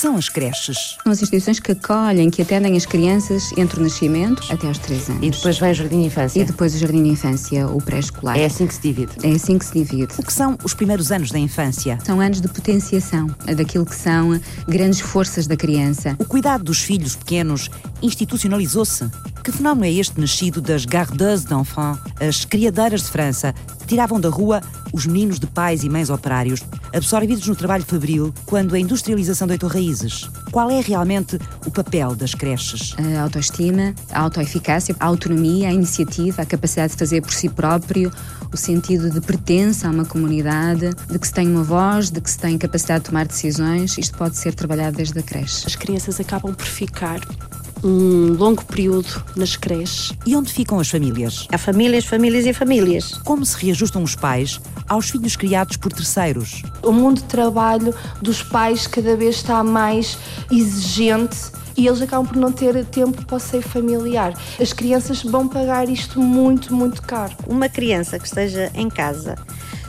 [0.00, 0.96] são as creches?
[1.02, 5.10] São as instituições que acolhem, que atendem as crianças entre o nascimento até aos 3
[5.10, 5.26] anos.
[5.26, 6.40] E depois vem o jardim de infância.
[6.40, 8.38] E depois o jardim de infância, o pré-escolar.
[8.38, 9.12] É assim que se divide.
[9.22, 10.14] É assim que se divide.
[10.16, 11.98] O que são os primeiros anos da infância?
[12.02, 16.16] São anos de potenciação daquilo que são grandes forças da criança.
[16.18, 17.68] O cuidado dos filhos pequenos
[18.00, 19.04] institucionalizou-se.
[19.44, 23.54] Que fenómeno é este nascido das gardeuses d'enfants, as criadeiras de França,
[23.90, 24.60] que tiravam da rua
[24.92, 26.62] os meninos de pais e mães operários,
[26.94, 30.30] absorvidos no trabalho fabril quando a industrialização deitou raízes?
[30.52, 31.36] Qual é realmente
[31.66, 32.94] o papel das creches?
[32.96, 38.12] A autoestima, a autoeficácia, a autonomia, a iniciativa, a capacidade de fazer por si próprio,
[38.52, 42.30] o sentido de pertença a uma comunidade, de que se tem uma voz, de que
[42.30, 43.98] se tem capacidade de tomar decisões.
[43.98, 45.66] Isto pode ser trabalhado desde a creche.
[45.66, 47.20] As crianças acabam por ficar
[47.82, 50.12] um longo período nas creches.
[50.26, 51.46] E onde ficam as famílias?
[51.52, 53.12] Há famílias, famílias e famílias.
[53.24, 56.62] Como se reajustam os pais aos filhos criados por terceiros?
[56.82, 60.18] O mundo de trabalho dos pais cada vez está mais
[60.50, 61.36] exigente
[61.76, 64.34] e eles acabam por não ter tempo para o seio familiar.
[64.60, 67.34] As crianças vão pagar isto muito, muito caro.
[67.46, 69.36] Uma criança que esteja em casa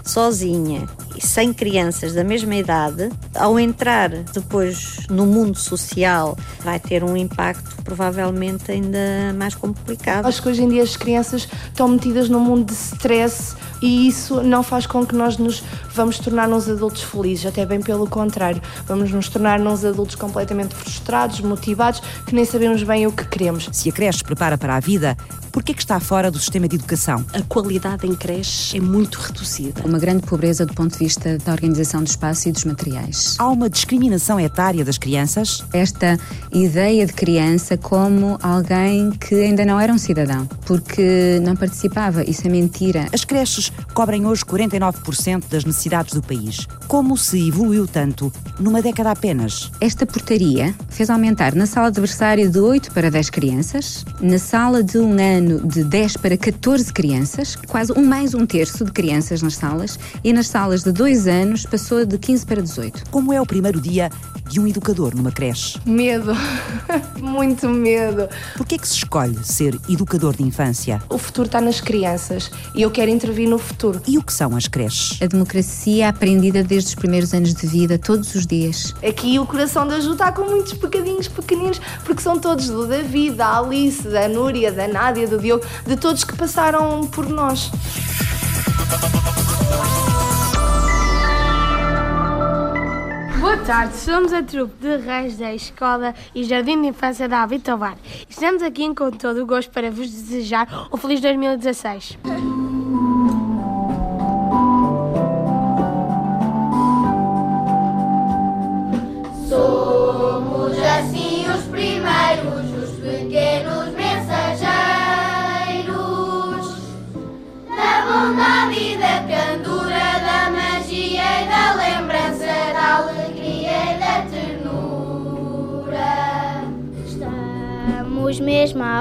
[0.04, 0.88] sozinha
[1.20, 7.76] sem crianças da mesma idade, ao entrar depois no mundo social, vai ter um impacto
[7.84, 10.26] provavelmente ainda mais complicado.
[10.26, 14.44] Acho que hoje em dia as crianças estão metidas num mundo de stress e isso
[14.44, 18.62] não faz com que nós nos vamos tornar nos adultos felizes, até bem pelo contrário,
[18.86, 23.70] vamos nos tornar nos adultos completamente frustrados, motivados, que nem sabemos bem o que queremos.
[23.72, 25.18] Se a creche prepara para a vida,
[25.52, 27.26] por que é que está fora do sistema de educação?
[27.34, 29.82] A qualidade em creche é muito reduzida.
[29.84, 33.36] Uma grande pobreza do ponto de vista da organização do espaço e dos materiais.
[33.40, 35.64] Há uma discriminação etária das crianças?
[35.74, 36.20] Esta
[36.52, 42.46] ideia de criança como alguém que ainda não era um cidadão, porque não participava, isso
[42.46, 43.08] é mentira.
[43.12, 46.68] As creches cobrem hoje 49% das necessidades do país.
[46.88, 49.72] Como se evoluiu tanto numa década apenas?
[49.82, 54.84] Esta portaria fez aumentar na sala de berçário de 8 para 10 crianças, na sala
[54.84, 58.92] de um ano ano de 10 para 14 crianças, quase um mais um terço de
[58.92, 63.04] crianças nas salas, e nas salas de 2 anos passou de 15 para 18.
[63.10, 64.10] Como é o primeiro dia
[64.48, 65.80] de um educador numa creche?
[65.86, 66.34] Medo,
[67.22, 68.28] muito medo.
[68.58, 71.02] Por que é que se escolhe ser educador de infância?
[71.10, 74.02] O futuro está nas crianças e eu quero intervir no futuro.
[74.08, 75.22] E o que são as creches?
[75.22, 78.94] A democracia aprendida desde os primeiros anos de vida, todos os dias.
[79.08, 83.36] Aqui o coração da Ju está com muitos pecadinhos pequeninos, porque são todos do David,
[83.36, 87.72] da Alice, da Núria, da Nádia, do Diogo, de todos que passaram por nós.
[93.42, 97.98] Boa tarde, somos a trupe de Reis da Escola e Jardim de Infância da Avitovar.
[98.30, 102.20] Estamos aqui com todo o gosto para vos desejar um feliz 2016.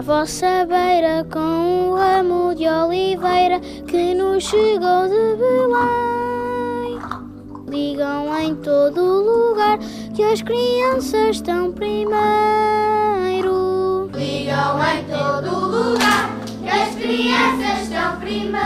[0.00, 6.98] À vossa beira com um ramo de oliveira que nos chegou de Belém.
[7.68, 9.78] Digam em todo lugar
[10.16, 12.08] que as crianças estão primeiro.
[14.16, 16.30] Digam em todo lugar
[16.62, 18.56] que as crianças estão primeiro.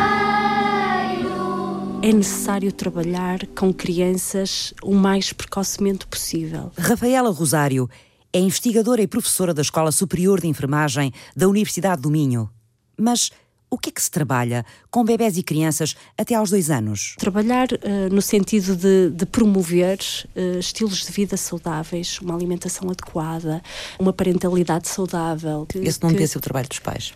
[2.01, 6.71] É necessário trabalhar com crianças o mais precocemente possível.
[6.79, 7.91] Rafaela Rosário
[8.35, 12.51] é investigadora e professora da Escola Superior de Enfermagem da Universidade do Minho.
[12.99, 13.31] Mas
[13.71, 17.15] o que é que se trabalha com bebés e crianças até aos dois anos?
[17.17, 20.01] Trabalhar uh, no sentido de, de promover
[20.35, 23.63] uh, estilos de vida saudáveis, uma alimentação adequada,
[24.01, 25.65] uma parentalidade saudável.
[25.69, 27.15] Que, Esse não que, devia ser o trabalho dos pais?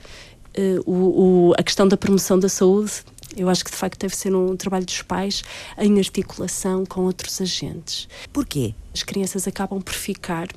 [0.57, 2.93] Uh, o, o, a questão da promoção da saúde
[3.37, 5.43] eu acho que de facto deve ser um trabalho dos pais
[5.77, 8.09] em articulação com outros agentes.
[8.33, 8.75] Porquê?
[8.93, 10.49] As crianças acabam por ficar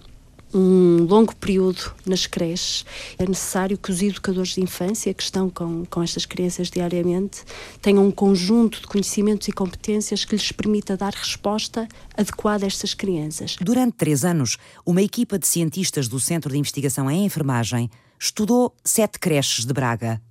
[0.53, 2.85] um longo período nas creches.
[3.17, 7.43] É necessário que os educadores de infância que estão com, com estas crianças diariamente
[7.81, 12.93] tenham um conjunto de conhecimentos e competências que lhes permita dar resposta adequada a estas
[12.93, 13.55] crianças.
[13.61, 17.89] Durante três anos, uma equipa de cientistas do Centro de Investigação em Enfermagem
[18.19, 20.21] estudou sete creches de Braga.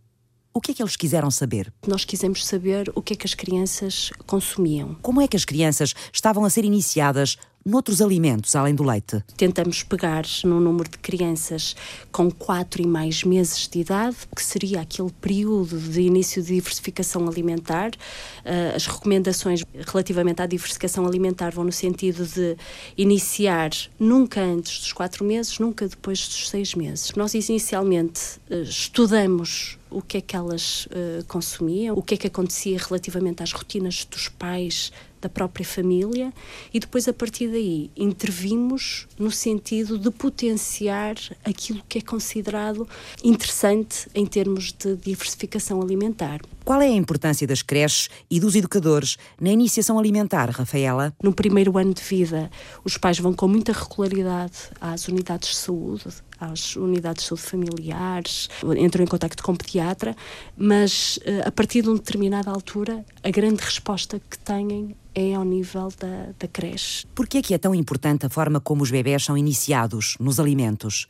[0.52, 1.72] O que é que eles quiseram saber?
[1.86, 4.96] Nós quisemos saber o que é que as crianças consumiam.
[5.00, 9.22] Como é que as crianças estavam a ser iniciadas noutros alimentos além do leite?
[9.36, 11.76] Tentamos pegar no número de crianças
[12.10, 17.28] com 4 e mais meses de idade, que seria aquele período de início de diversificação
[17.28, 17.90] alimentar.
[17.90, 22.56] Uh, as recomendações relativamente à diversificação alimentar vão no sentido de
[22.96, 27.12] iniciar nunca antes dos 4 meses, nunca depois dos 6 meses.
[27.14, 32.26] Nós inicialmente uh, estudamos o que é que elas uh, consumiam, o que é que
[32.26, 36.32] acontecia relativamente às rotinas dos pais, da própria família,
[36.72, 42.88] e depois a partir daí intervimos no sentido de potenciar aquilo que é considerado
[43.22, 46.40] interessante em termos de diversificação alimentar.
[46.64, 51.12] Qual é a importância das creches e dos educadores na iniciação alimentar, Rafaela?
[51.22, 52.50] No primeiro ano de vida,
[52.84, 56.04] os pais vão com muita regularidade às unidades de saúde,
[56.40, 58.48] às unidades de saúde familiares,
[58.78, 60.16] entram em contato com o pediatra,
[60.56, 65.44] mas eh, a partir de uma determinada altura, a grande resposta que têm é ao
[65.44, 67.06] nível da, da creche.
[67.14, 70.40] Por que é que é tão importante a forma como os bebés são iniciados nos
[70.40, 71.06] alimentos?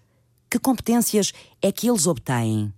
[0.51, 2.73] Que competências é que eles obtêm?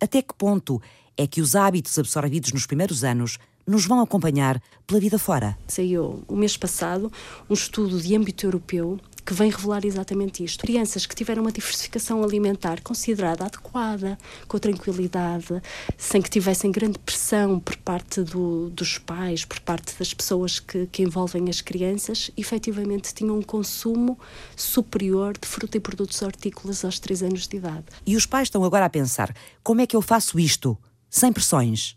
[0.00, 0.82] Até que ponto
[1.16, 5.56] é que os hábitos absorvidos nos primeiros anos nos vão acompanhar pela vida fora?
[5.66, 7.10] Saiu o mês passado
[7.48, 10.60] um estudo de âmbito europeu que vem revelar exatamente isto.
[10.60, 15.60] Crianças que tiveram uma diversificação alimentar considerada adequada, com tranquilidade,
[15.98, 20.86] sem que tivessem grande pressão por parte do, dos pais, por parte das pessoas que,
[20.86, 24.16] que envolvem as crianças, efetivamente tinham um consumo
[24.54, 27.84] superior de fruta e produtos hortícolas aos 3 anos de idade.
[28.06, 29.34] E os pais estão agora a pensar:
[29.64, 30.78] como é que eu faço isto,
[31.10, 31.96] sem pressões?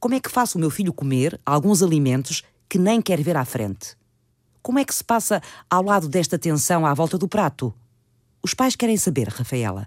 [0.00, 3.44] Como é que faço o meu filho comer alguns alimentos que nem quer ver à
[3.44, 3.94] frente?
[4.66, 5.40] Como é que se passa
[5.70, 7.72] ao lado desta tensão à volta do prato?
[8.42, 9.86] Os pais querem saber, Rafaela.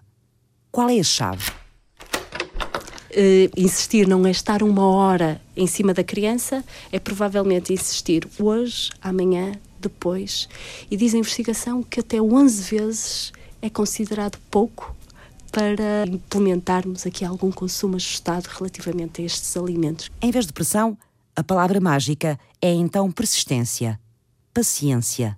[0.71, 1.51] Qual é a chave?
[3.11, 8.89] Uh, insistir não é estar uma hora em cima da criança, é provavelmente insistir hoje,
[9.01, 10.47] amanhã, depois.
[10.89, 14.95] E diz a investigação que até 11 vezes é considerado pouco
[15.51, 20.09] para implementarmos aqui algum consumo ajustado relativamente a estes alimentos.
[20.21, 20.97] Em vez de pressão,
[21.35, 23.99] a palavra mágica é então persistência
[24.59, 25.37] paciência.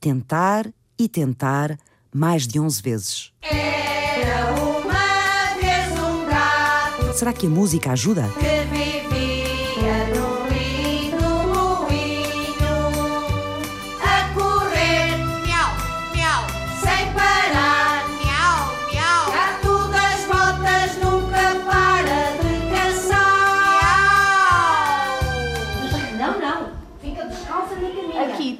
[0.00, 1.76] Tentar e tentar
[2.14, 3.32] mais de 11 vezes.
[3.42, 7.12] Era uma vez um gato.
[7.18, 8.22] Será que a música ajuda?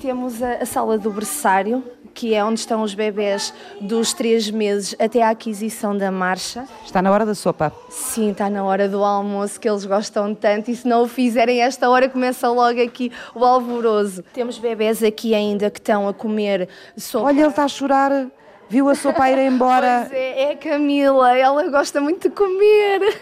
[0.02, 4.96] Temos a, a, sala do berçário, que é onde estão os bebés dos três meses
[4.98, 6.66] até à aquisição da marcha.
[6.84, 7.72] Está na hora da sopa?
[7.88, 11.62] Sim, está na hora do almoço, que eles gostam tanto, e se não o fizerem
[11.62, 14.24] esta hora começa logo aqui o alvoroço.
[14.34, 17.26] Temos bebés aqui ainda que estão a comer sopa.
[17.26, 18.26] Olha, ele está a chorar.
[18.68, 20.06] Viu a sopa ir embora.
[20.10, 23.20] Pois é, é a Camila, ela gosta muito de comer.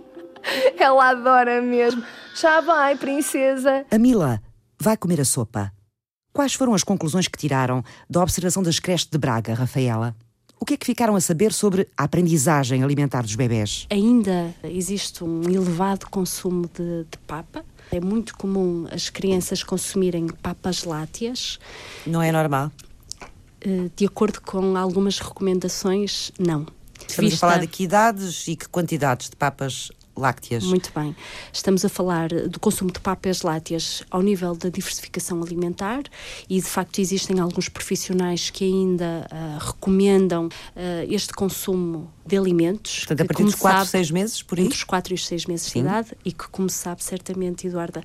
[0.80, 2.02] ela adora mesmo.
[2.34, 3.84] Já vai, princesa.
[3.90, 4.40] A Mila
[4.80, 5.70] vai comer a sopa.
[6.32, 10.16] Quais foram as conclusões que tiraram da observação das creches de Braga, Rafaela?
[10.58, 13.86] O que é que ficaram a saber sobre a aprendizagem alimentar dos bebés?
[13.90, 17.64] Ainda existe um elevado consumo de, de papa.
[17.90, 21.58] É muito comum as crianças consumirem papas láteas.
[22.06, 22.70] Não é normal?
[23.60, 26.64] Eh, de acordo com algumas recomendações, não.
[27.08, 27.46] Estamos Vista...
[27.46, 30.64] a falar de que idades e que quantidades de papas lácteas.
[30.64, 31.16] Muito bem.
[31.52, 36.02] Estamos a falar do consumo de papas lácteas ao nível da diversificação alimentar
[36.48, 40.50] e, de facto, existem alguns profissionais que ainda uh, recomendam uh,
[41.08, 42.98] este consumo de alimentos.
[42.98, 44.64] Portanto, a partir dos 4, 6 meses, por aí?
[44.64, 45.80] Entre os 4 e os 6 meses Sim.
[45.82, 48.02] de idade e que, como sabe certamente, Eduarda,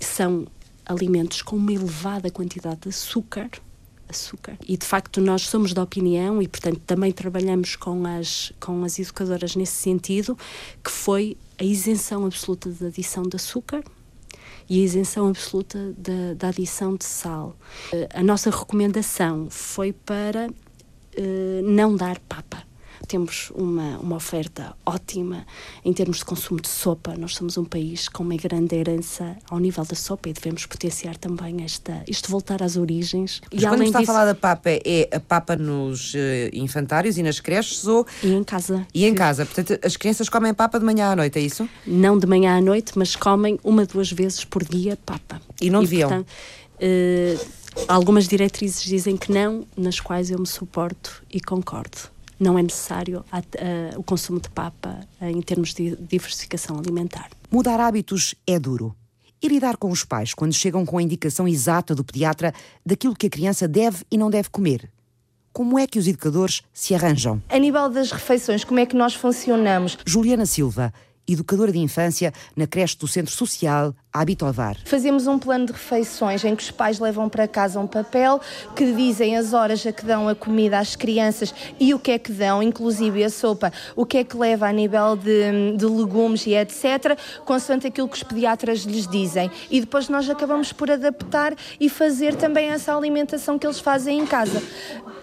[0.00, 0.46] são
[0.86, 3.50] alimentos com uma elevada quantidade de açúcar
[4.12, 4.56] açúcar.
[4.66, 8.98] E de facto nós somos da opinião e portanto também trabalhamos com as com as
[8.98, 10.38] educadoras nesse sentido,
[10.82, 13.82] que foi a isenção absoluta da adição de açúcar
[14.68, 17.56] e a isenção absoluta da, da adição de sal.
[17.92, 22.64] Eh, a nossa recomendação foi para uh, não dar papa
[23.06, 25.46] temos uma, uma oferta ótima
[25.84, 27.14] em termos de consumo de sopa.
[27.16, 31.16] Nós somos um país com uma grande herança ao nível da sopa e devemos potenciar
[31.16, 33.40] também esta, isto voltar às origens.
[33.52, 36.18] Mas e quando está disso, a falar da papa, é a papa nos uh,
[36.52, 38.06] infantários e nas creches ou...
[38.22, 38.86] E em casa.
[38.94, 39.44] E em casa.
[39.44, 41.68] Portanto, as crianças comem papa de manhã à noite, é isso?
[41.86, 45.40] Não de manhã à noite, mas comem uma, duas vezes por dia papa.
[45.60, 46.08] E não deviam?
[46.08, 46.28] Portanto,
[46.80, 52.11] uh, Algumas diretrizes dizem que não, nas quais eu me suporto e concordo
[52.42, 57.30] não é necessário a, a, o consumo de papa em termos de diversificação alimentar.
[57.50, 58.94] Mudar hábitos é duro.
[59.40, 62.54] E lidar com os pais quando chegam com a indicação exata do pediatra
[62.86, 64.88] daquilo que a criança deve e não deve comer?
[65.52, 67.42] Como é que os educadores se arranjam?
[67.48, 69.98] A nível das refeições, como é que nós funcionamos?
[70.06, 70.94] Juliana Silva,
[71.26, 74.76] educadora de infância na creche do Centro Social Habitovar.
[74.84, 78.40] Fazemos um plano de refeições em que os pais levam para casa um papel
[78.76, 82.18] que dizem as horas a que dão a comida às crianças e o que é
[82.18, 86.46] que dão, inclusive a sopa, o que é que leva a nível de, de legumes
[86.46, 89.50] e etc., consoante aquilo que os pediatras lhes dizem.
[89.70, 94.26] E depois nós acabamos por adaptar e fazer também essa alimentação que eles fazem em
[94.26, 94.62] casa.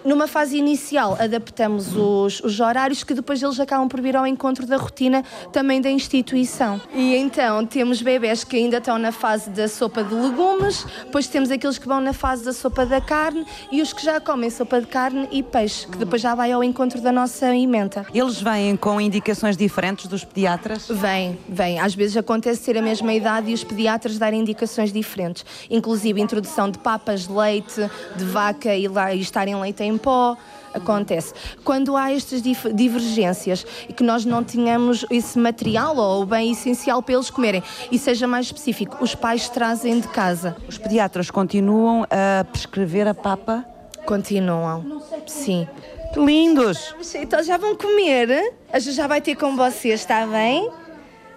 [0.04, 4.66] Numa fase inicial, adaptamos os, os horários que depois eles acabam por vir ao encontro
[4.66, 6.80] da rotina também da instituição.
[6.94, 11.50] E então temos bebés que ainda estão na fase da sopa de legumes, depois temos
[11.50, 14.80] aqueles que vão na fase da sopa da carne e os que já comem sopa
[14.80, 18.04] de carne e peixe, que depois já vai ao encontro da nossa emenda.
[18.12, 20.88] Eles vêm com indicações diferentes dos pediatras?
[20.88, 21.78] Vem, vem.
[21.78, 26.70] Às vezes acontece ter a mesma idade e os pediatras darem indicações diferentes, inclusive introdução
[26.70, 30.36] de papas, leite, de vaca e, lá, e estarem leite em pó
[30.74, 31.34] acontece.
[31.64, 37.02] Quando há estas divergências e que nós não tenhamos esse material ou o bem essencial
[37.02, 40.56] para eles comerem, e seja mais específico, os pais trazem de casa.
[40.68, 43.64] Os pediatras continuam a prescrever a papa?
[44.04, 45.68] Continuam, sim.
[46.16, 46.94] Lindos!
[47.14, 50.68] Então já vão comer, a já vai ter com vocês, está bem?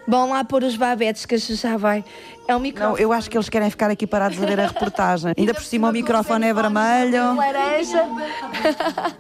[0.08, 2.04] Vão lá pôr os babetes que já vai.
[2.48, 2.94] É um microfone.
[2.94, 5.34] Não, eu acho que eles querem ficar aqui parados a ver a reportagem.
[5.38, 7.36] Ainda por cima o microfone é vermelho.
[7.36, 8.06] Laranja.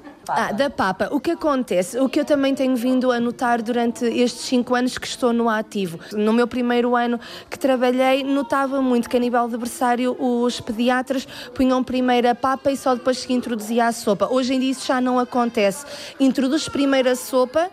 [0.27, 4.05] Ah, da Papa, o que acontece, o que eu também tenho vindo a notar durante
[4.05, 5.99] estes cinco anos que estou no ativo.
[6.13, 11.27] No meu primeiro ano que trabalhei, notava muito que a nível de berçário os pediatras
[11.53, 14.29] punham primeiro a papa e só depois se introduzia a sopa.
[14.31, 15.85] Hoje em dia isso já não acontece.
[16.17, 17.69] Introduz primeiro a sopa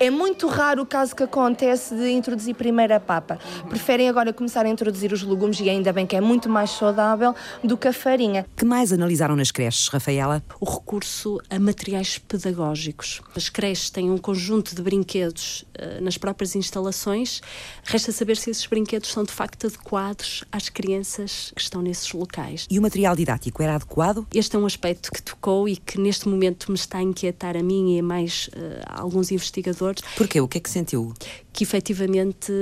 [0.00, 3.38] é muito raro o caso que acontece de introduzir primeiro a papa.
[3.68, 7.34] Preferem agora começar a introduzir os legumes e ainda bem que é muito mais saudável
[7.62, 8.44] do que a farinha.
[8.56, 10.42] Que mais analisaram nas creches, Rafaela?
[10.60, 13.22] O recurso a materiais pedagógicos.
[13.36, 17.40] As creches têm um conjunto de brinquedos uh, nas próprias instalações.
[17.84, 22.66] Resta saber se esses brinquedos são de facto adequados às crianças que estão nesses locais.
[22.70, 24.26] E o material didático era adequado?
[24.34, 27.62] Este é um aspecto que tocou e que neste momento me está a inquietar a
[27.62, 30.02] mim e a mais uh, alguns investigadores professores.
[30.16, 30.40] Porquê?
[30.40, 31.12] O que é que sentiu?
[31.52, 32.52] Que efetivamente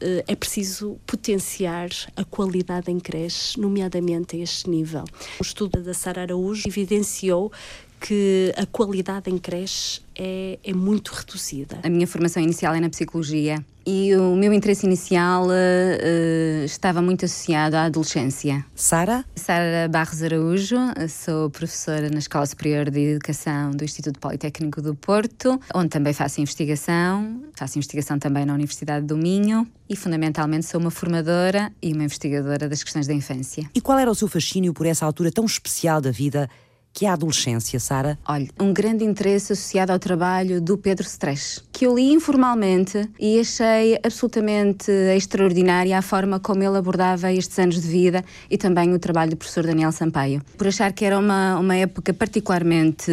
[0.00, 5.04] eh, é preciso potenciar a qualidade em creches, nomeadamente a este nível.
[5.38, 7.52] O estudo da Sara Araújo evidenciou
[8.00, 11.80] que a qualidade em creche é, é, muito reduzida.
[11.82, 17.24] A minha formação inicial é na psicologia e o meu interesse inicial uh, estava muito
[17.24, 18.64] associado à adolescência.
[18.72, 19.24] Sara?
[19.34, 20.76] Sara Barros Araújo,
[21.08, 26.40] sou professora na Escola Superior de Educação do Instituto Politécnico do Porto, onde também faço
[26.40, 32.04] investigação, faço investigação também na Universidade do Minho e fundamentalmente sou uma formadora e uma
[32.04, 33.68] investigadora das questões da infância.
[33.74, 36.48] E qual era o seu fascínio por essa altura tão especial da vida
[36.92, 38.18] que é a adolescência, Sara?
[38.26, 43.40] Olha, um grande interesse associado ao trabalho do Pedro Stresch, que eu li informalmente e
[43.40, 48.98] achei absolutamente extraordinária a forma como ele abordava estes anos de vida e também o
[48.98, 50.42] trabalho do professor Daniel Sampaio.
[50.58, 53.10] Por achar que era uma, uma época particularmente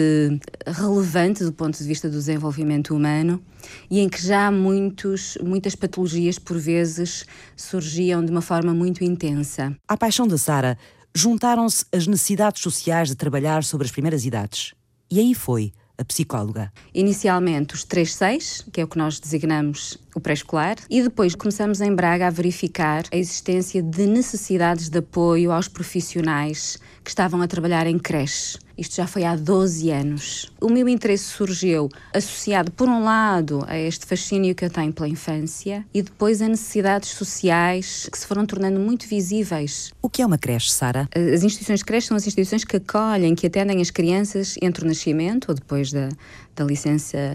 [0.66, 3.42] relevante do ponto de vista do desenvolvimento humano
[3.90, 9.76] e em que já muitos, muitas patologias, por vezes, surgiam de uma forma muito intensa.
[9.88, 10.78] A paixão da Sara
[11.18, 14.76] juntaram-se as necessidades sociais de trabalhar sobre as primeiras idades.
[15.10, 16.72] E aí foi a psicóloga.
[16.94, 21.94] Inicialmente os 3-6, que é o que nós designamos o pré-escolar, e depois começamos em
[21.94, 27.88] Braga a verificar a existência de necessidades de apoio aos profissionais que estavam a trabalhar
[27.88, 28.58] em creche.
[28.78, 30.52] Isto já foi há 12 anos.
[30.62, 35.08] O meu interesse surgiu associado, por um lado, a este fascínio que eu tenho pela
[35.08, 39.92] infância e depois a necessidades sociais que se foram tornando muito visíveis.
[40.00, 41.10] O que é uma creche, Sara?
[41.16, 44.88] As instituições de creche são as instituições que acolhem, que atendem as crianças entre o
[44.88, 46.10] nascimento ou depois da,
[46.58, 47.34] da licença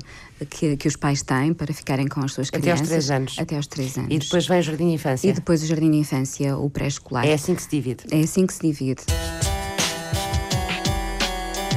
[0.50, 2.80] que, que, os pais têm para ficarem com as suas crianças.
[2.82, 3.36] Até aos 3 anos.
[3.38, 4.08] Até aos 3 anos.
[4.10, 5.28] E depois vem o jardim de infância.
[5.28, 7.26] E depois o jardim de infância, o pré-escolar.
[7.26, 8.04] É assim que se divide.
[8.10, 9.02] É assim que se divide.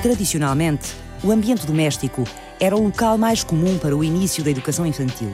[0.01, 2.23] Tradicionalmente, o ambiente doméstico
[2.59, 5.31] era o local mais comum para o início da educação infantil.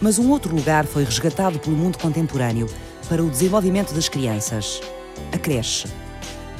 [0.00, 2.68] Mas um outro lugar foi resgatado pelo mundo contemporâneo
[3.08, 4.80] para o desenvolvimento das crianças:
[5.32, 5.86] a creche.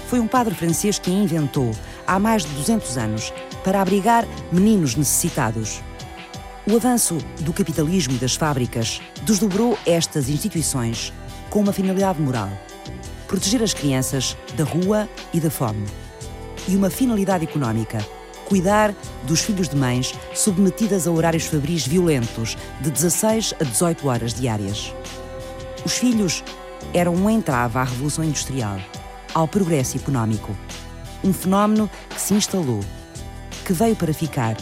[0.08, 1.70] Foi um padre francês que a inventou
[2.06, 3.32] há mais de 200 anos
[3.64, 5.83] para abrigar meninos necessitados.
[6.71, 11.12] O avanço do capitalismo e das fábricas desdobrou estas instituições
[11.50, 12.50] com uma finalidade moral:
[13.26, 15.85] proteger as crianças da rua e da fome
[16.68, 18.04] e uma finalidade económica:
[18.44, 18.94] cuidar
[19.25, 24.94] dos filhos de mães submetidas a horários fabris violentos de 16 a 18 horas diárias.
[25.85, 26.42] Os filhos
[26.92, 28.78] era um entrave à Revolução Industrial,
[29.33, 30.56] ao progresso económico.
[31.23, 32.80] Um fenómeno que se instalou,
[33.64, 34.56] que veio para ficar.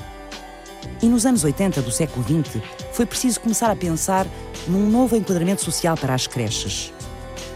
[1.02, 4.26] E nos anos 80 do século XX foi preciso começar a pensar
[4.68, 6.92] num novo enquadramento social para as creches.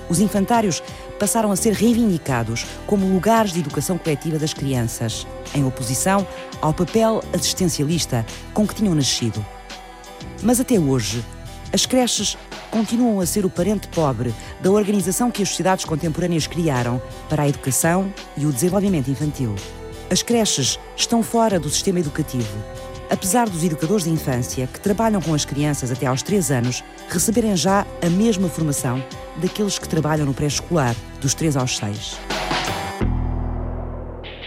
[0.09, 0.83] Os infantários
[1.19, 6.26] passaram a ser reivindicados como lugares de educação coletiva das crianças, em oposição
[6.61, 9.45] ao papel assistencialista com que tinham nascido.
[10.43, 11.25] Mas até hoje,
[11.73, 12.37] as creches
[12.71, 17.49] continuam a ser o parente pobre da organização que as sociedades contemporâneas criaram para a
[17.49, 19.55] educação e o desenvolvimento infantil.
[20.08, 22.62] As creches estão fora do sistema educativo,
[23.10, 27.56] apesar dos educadores de infância que trabalham com as crianças até aos 3 anos receberem
[27.56, 29.02] já a mesma formação
[29.36, 32.36] daqueles que trabalham no pré-escolar, dos 3 aos 6.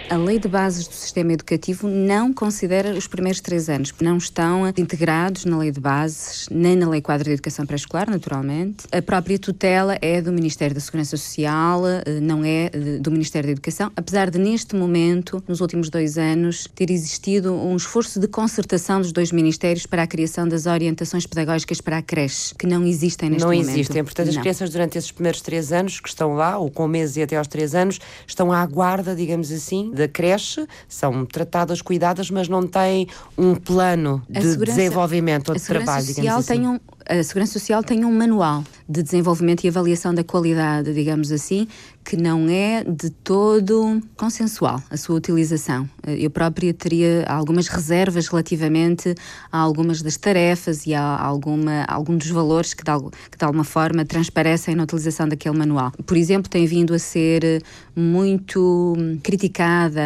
[0.10, 3.94] A lei de bases do sistema educativo não considera os primeiros três anos.
[4.02, 8.88] Não estão integrados na lei de bases, nem na lei quadro de educação pré-escolar, naturalmente.
[8.92, 13.52] A própria tutela é do Ministério da Segurança Social, eh, não é do Ministério da
[13.52, 19.02] Educação, apesar de, neste momento, nos últimos dois anos, ter existido um esforço de concertação
[19.02, 23.30] dos dois ministérios para a criação das orientações pedagógicas para a creche, que não existem
[23.30, 23.68] neste não momento.
[23.68, 24.04] Não existem.
[24.04, 24.42] Portanto, as não.
[24.42, 27.48] crianças, durante esses primeiros três anos que estão lá, ou com meses e até aos
[27.48, 33.08] três anos, estão à guarda, digamos assim, da creche, são tratadas, cuidadas, mas não têm
[33.38, 36.66] um plano de desenvolvimento ou de trabalho, digamos assim.
[36.66, 41.68] Um, a Segurança Social tem um manual de desenvolvimento e avaliação da qualidade, digamos assim,
[42.06, 45.90] que não é de todo consensual a sua utilização.
[46.06, 49.16] Eu própria teria algumas reservas relativamente
[49.52, 52.92] a algumas das tarefas e a alguma, algum dos valores que de,
[53.32, 55.92] que de alguma forma transparecem na utilização daquele manual.
[56.06, 57.64] Por exemplo, tem vindo a ser
[57.96, 60.02] muito criticada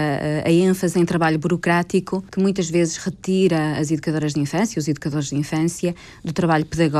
[0.45, 5.27] a ênfase em trabalho burocrático, que muitas vezes retira as educadoras de infância, os educadores
[5.27, 5.93] de infância,
[6.23, 6.92] do trabalho pedagógico,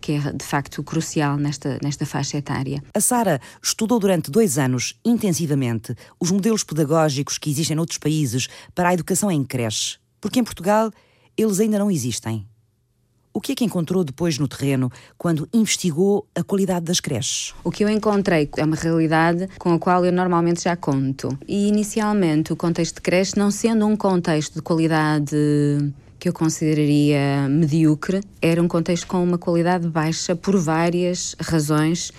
[0.00, 2.82] que é de facto crucial nesta, nesta faixa etária.
[2.94, 8.88] A Sara estudou durante dois anos, intensivamente, os modelos pedagógicos que existem noutros países para
[8.90, 10.90] a educação em creche, porque em Portugal
[11.36, 12.46] eles ainda não existem.
[13.36, 17.52] O que é que encontrou depois no terreno quando investigou a qualidade das creches?
[17.64, 21.36] O que eu encontrei é uma realidade com a qual eu normalmente já conto.
[21.48, 25.36] E inicialmente o contexto de creche, não sendo um contexto de qualidade
[26.24, 32.10] que eu consideraria medíocre, era um contexto com uma qualidade baixa por várias razões,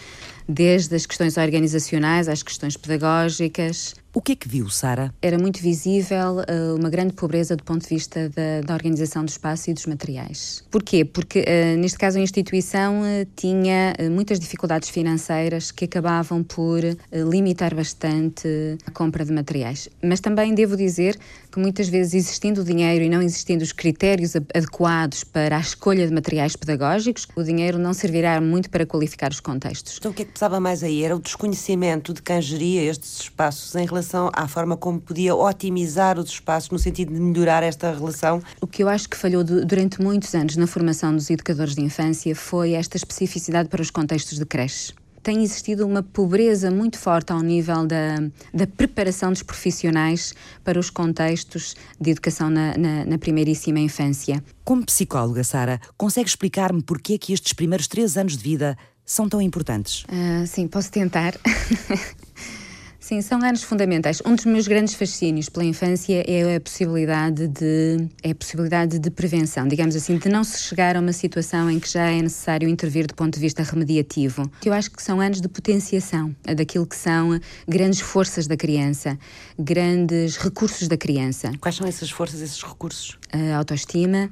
[0.48, 5.14] desde as questões organizacionais às questões pedagógicas, o que é que viu, Sara?
[5.22, 9.28] Era muito visível uh, uma grande pobreza do ponto de vista da, da, organização do
[9.28, 10.64] espaço e dos materiais.
[10.72, 11.04] Porquê?
[11.04, 16.80] Porque, uh, neste caso, a instituição uh, tinha muitas dificuldades financeiras que acabavam por
[17.12, 18.48] limitar bastante
[18.86, 19.90] a compra de materiais.
[20.02, 21.20] Mas também devo dizer
[21.52, 26.08] que, muitas vezes, existindo o dinheiro e não existindo os critérios adequados para a escolha
[26.08, 29.98] de materiais pedagógicos, o dinheiro não servirá muito para qualificar os contextos.
[30.00, 31.04] Então, o que é que pesava mais aí?
[31.04, 35.36] Era o desconhecimento de quem geria estes espaços em relação relação à forma como podia
[35.36, 38.42] otimizar os espaços no sentido de melhorar esta relação?
[38.62, 42.36] O que eu acho que falhou durante muitos anos na formação dos educadores de infância
[42.36, 47.42] foi esta especificidade para os contextos de creche tem existido uma pobreza muito forte ao
[47.42, 48.18] nível da,
[48.54, 54.44] da preparação dos profissionais para os contextos de educação na, na, na primeiríssima infância.
[54.64, 59.28] Como psicóloga, Sara, consegue explicar-me porquê é que estes primeiros três anos de vida são
[59.28, 60.04] tão importantes?
[60.04, 61.34] Uh, sim, posso tentar.
[63.06, 64.20] Sim, são anos fundamentais.
[64.26, 69.12] Um dos meus grandes fascínios pela infância é a possibilidade de é a possibilidade de
[69.12, 72.68] prevenção, digamos assim, de não se chegar a uma situação em que já é necessário
[72.68, 74.50] intervir do ponto de vista remediativo.
[74.66, 79.20] Eu acho que são anos de potenciação daquilo que são grandes forças da criança,
[79.60, 81.52] grandes recursos da criança.
[81.62, 83.20] Quais são essas forças, esses recursos?
[83.32, 84.32] A autoestima,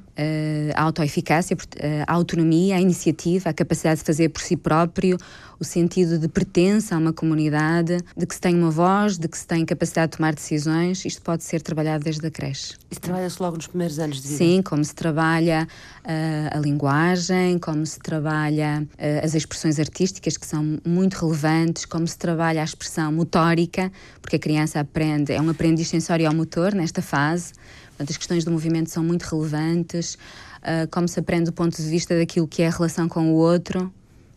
[0.74, 1.56] a autoeficácia,
[2.08, 5.16] a autonomia, a iniciativa, a capacidade de fazer por si próprio,
[5.60, 9.36] o sentido de pertença a uma comunidade, de que se tem uma voz, de que
[9.36, 11.04] se tem capacidade de tomar decisões.
[11.04, 12.74] Isto pode ser trabalhado desde a creche.
[12.90, 14.38] E trabalha-se logo nos primeiros anos de vida?
[14.38, 15.66] Sim, como se trabalha
[16.04, 22.06] uh, a linguagem, como se trabalha uh, as expressões artísticas, que são muito relevantes, como
[22.06, 27.52] se trabalha a expressão motórica, porque a criança aprende, é um aprendiz sensorial-motor nesta fase.
[27.88, 31.88] Portanto, as questões do movimento são muito relevantes, uh, como se aprende do ponto de
[31.88, 33.92] vista daquilo que é a relação com o outro,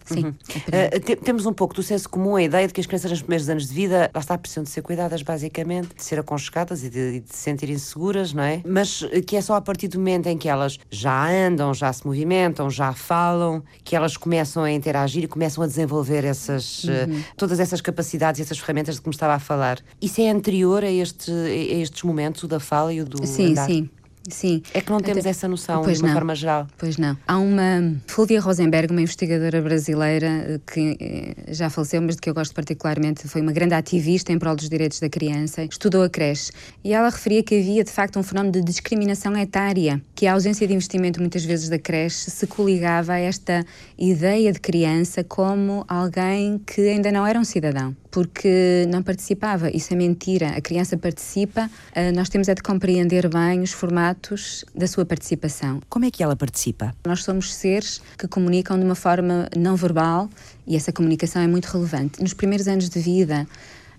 [0.08, 0.26] Sim.
[0.26, 0.30] Uhum.
[0.30, 3.22] Uh, te, temos um pouco do senso comum a ideia de que as crianças nos
[3.22, 6.90] primeiros anos de vida, lá está, precisam de ser cuidadas, basicamente, de ser aconchegadas e
[6.90, 8.62] de, de se sentirem seguras, não é?
[8.66, 11.92] Mas eh, que é só a partir do momento em que elas já andam, já
[11.92, 16.88] se movimentam, já falam, que elas começam a interagir e começam a desenvolver essas, uh,
[17.36, 19.80] todas essas capacidades e essas ferramentas de que me estava a falar.
[20.02, 23.52] Isso é anterior a, este, a estes momentos, o da fala e o do Sim,
[23.52, 23.66] andar?
[23.66, 23.90] sim.
[24.28, 24.62] Sim.
[24.74, 26.16] É que não temos Até- essa noção Pois de uma não.
[26.16, 26.68] forma geral.
[26.78, 27.18] Pois não.
[27.28, 32.30] Há uma Fulvia Rosenberg, uma investigadora brasileira eh, que eh, já faleceu, mas de que
[32.30, 36.10] eu gosto particularmente, foi uma grande ativista em prol dos direitos da criança, estudou a
[36.10, 36.52] creche
[36.84, 40.68] e ela referia que havia de facto um fenómeno de discriminação etária, que a ausência
[40.68, 43.64] de investimento muitas vezes da creche se coligava a esta
[43.98, 49.70] ideia de criança como alguém que ainda não era um cidadão, porque não participava.
[49.70, 50.50] Isso é mentira.
[50.58, 55.80] A criança participa, eh, nós temos é de compreender bem os formatos da sua participação.
[55.88, 56.96] Como é que ela participa?
[57.06, 60.32] Nós somos seres que comunicam de uma forma não verbal
[60.66, 62.20] e essa comunicação é muito relevante.
[62.20, 63.48] Nos primeiros anos de vida,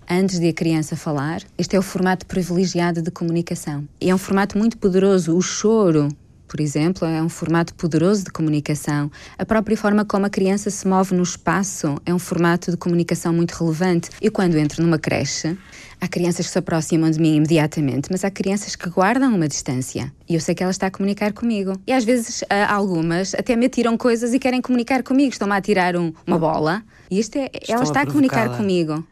[0.09, 3.87] antes de a criança falar, este é o formato privilegiado de comunicação.
[4.01, 5.33] É um formato muito poderoso.
[5.33, 6.09] O choro,
[6.49, 9.09] por exemplo, é um formato poderoso de comunicação.
[9.37, 13.31] A própria forma como a criança se move no espaço é um formato de comunicação
[13.31, 14.09] muito relevante.
[14.19, 15.55] Eu, quando entro numa creche,
[16.01, 20.11] há crianças que se aproximam de mim imediatamente, mas há crianças que guardam uma distância.
[20.27, 21.79] E eu sei que ela está a comunicar comigo.
[21.85, 25.31] E às vezes, algumas até me atiram coisas e querem comunicar comigo.
[25.31, 26.81] Estão-me a atirar um- uma bola.
[27.11, 28.57] E isto é, Estão ela a está a comunicar provocá-la.
[28.57, 29.03] comigo.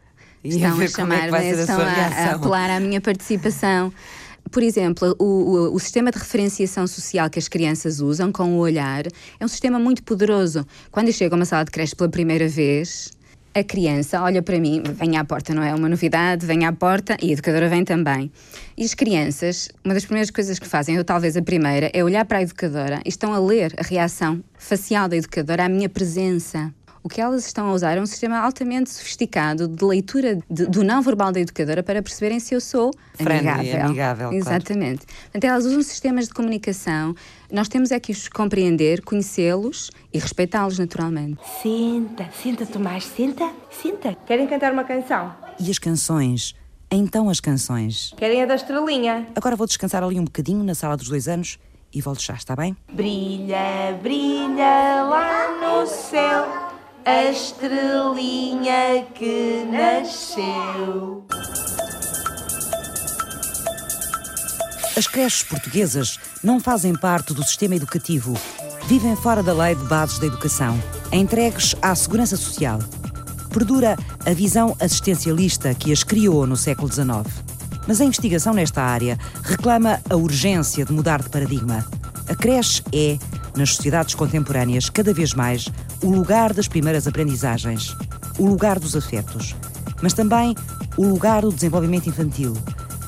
[0.43, 3.91] E a Estão a como é chamar-me, a estão a, a apelar à minha participação.
[4.51, 8.57] Por exemplo, o, o, o sistema de referenciação social que as crianças usam com o
[8.57, 9.05] olhar
[9.39, 10.65] é um sistema muito poderoso.
[10.91, 13.11] Quando eu chego a uma sala de creche pela primeira vez,
[13.53, 17.17] a criança olha para mim, vem à porta, não é uma novidade, vem à porta
[17.21, 18.31] e a educadora vem também.
[18.77, 22.23] E as crianças, uma das primeiras coisas que fazem, ou talvez a primeira, é olhar
[22.25, 26.71] para a educadora e estão a ler a reação facial da educadora à minha presença.
[27.07, 30.83] O que elas estão a usar é um sistema altamente sofisticado de leitura de- do
[30.83, 33.85] não verbal da educadora para perceberem se eu sou Friendly, amigável.
[33.85, 34.35] amigável, claro.
[34.35, 35.05] Exatamente.
[35.05, 37.15] Portanto, elas usam sistemas de comunicação.
[37.49, 41.39] Nós temos é que os compreender, conhecê-los e respeitá-los naturalmente.
[41.63, 44.13] Senta, senta, Tomás, senta, senta.
[44.27, 45.33] Querem cantar uma canção?
[45.57, 46.53] E as canções?
[46.91, 48.13] Então as canções.
[48.17, 49.25] Querem a da estrelinha?
[49.33, 51.57] Agora vou descansar ali um bocadinho na sala dos dois anos
[51.93, 52.75] e volto já, está bem?
[52.91, 56.66] Brilha, brilha lá no céu
[57.07, 61.25] a estrelinha que nasceu.
[64.97, 68.33] As creches portuguesas não fazem parte do sistema educativo.
[68.87, 70.77] Vivem fora da lei de bases da educação,
[71.09, 72.79] entregues à segurança social.
[73.53, 77.07] Perdura a visão assistencialista que as criou no século XIX.
[77.87, 81.87] Mas a investigação nesta área reclama a urgência de mudar de paradigma.
[82.27, 83.17] A creche é,
[83.57, 85.67] nas sociedades contemporâneas, cada vez mais
[86.01, 87.95] o lugar das primeiras aprendizagens,
[88.37, 89.55] o lugar dos afetos,
[90.01, 90.55] mas também
[90.95, 92.53] o lugar do desenvolvimento infantil,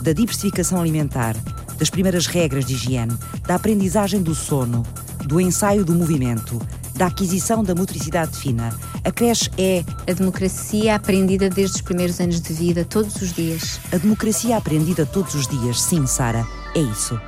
[0.02, 1.36] da diversificação alimentar,
[1.78, 4.84] das primeiras regras de higiene, da aprendizagem do sono,
[5.26, 6.60] do ensaio do movimento,
[6.96, 8.74] da aquisição da motricidade fina.
[9.06, 13.80] A creche é A democracia aprendida desde os primeiros anos de vida, todos os dias.
[13.92, 15.82] a democracia aprendida todos os dias.
[15.82, 17.20] Sim, Sara, é isso.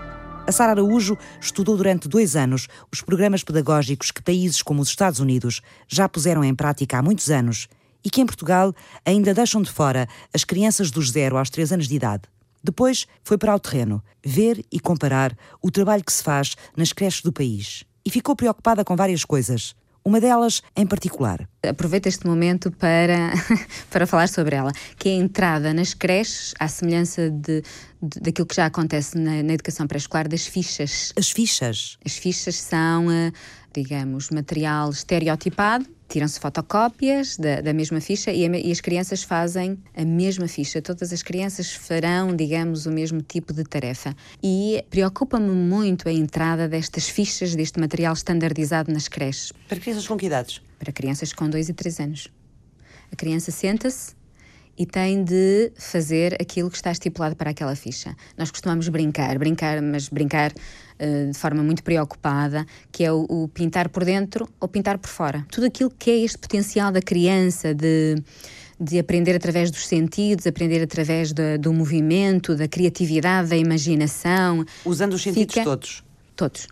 [0.47, 5.19] A Sara Araújo estudou durante dois anos os programas pedagógicos que países como os Estados
[5.19, 7.67] Unidos já puseram em prática há muitos anos
[8.04, 8.73] e que em Portugal
[9.06, 12.23] ainda deixam de fora as crianças dos zero aos três anos de idade.
[12.63, 17.21] Depois foi para o terreno, ver e comparar o trabalho que se faz nas creches
[17.21, 17.84] do país.
[18.04, 19.75] E ficou preocupada com várias coisas.
[20.04, 21.48] Uma delas em particular.
[21.68, 23.32] Aproveito este momento para,
[23.92, 27.62] para falar sobre ela, que é a entrada nas creches, à semelhança de,
[28.02, 31.14] de- daquilo que já acontece na, na educação pré-escolar, das fichas.
[31.16, 31.98] As fichas.
[32.04, 33.32] As fichas são, eh,
[33.74, 39.78] digamos, material estereotipado, tiram-se fotocópias da, da mesma ficha e, a e as crianças fazem
[39.95, 40.82] a mesma ficha.
[40.82, 44.15] Todas as crianças farão, digamos, o mesmo tipo de tarefa.
[44.43, 50.17] E preocupa-me muito a entrada destas fichas, deste material standardizado nas creches Para crianças com
[50.17, 50.62] que idades?
[50.78, 52.28] para crianças com 2 e 3 anos.
[53.12, 54.15] A criança senta-se
[54.78, 58.16] e tem de fazer aquilo que está estipulado para aquela ficha.
[58.38, 60.52] Nós costumamos brincar, brincar, mas brincar
[60.98, 65.10] eh, de forma muito preocupada, que é o, o pintar por dentro ou pintar por
[65.10, 65.46] fora.
[65.52, 68.16] Tudo aquilo que é este potencial da criança de
[68.84, 74.66] de aprender através dos sentidos, aprender através da- do movimento, da criatividade, da imaginação.
[74.84, 76.04] Usando os sentidos todos.
[76.36, 76.68] Todos.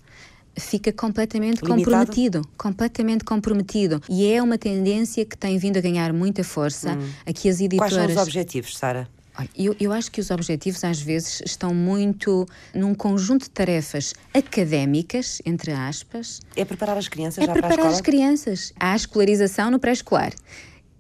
[0.59, 1.83] Fica completamente Limitado?
[1.83, 4.01] comprometido, completamente comprometido.
[4.09, 6.97] E é uma tendência que tem vindo a ganhar muita força.
[7.25, 7.93] Aqui as Quais editoras.
[7.93, 9.07] são os objetivos, Sara?
[9.57, 12.45] Eu, eu acho que os objetivos às vezes estão muito
[12.75, 17.61] num conjunto de tarefas académicas, entre aspas, É preparar as crianças é já para a
[17.61, 17.95] preparar escola?
[17.95, 18.73] as crianças.
[18.77, 20.33] Há a escolarização no pré-escolar.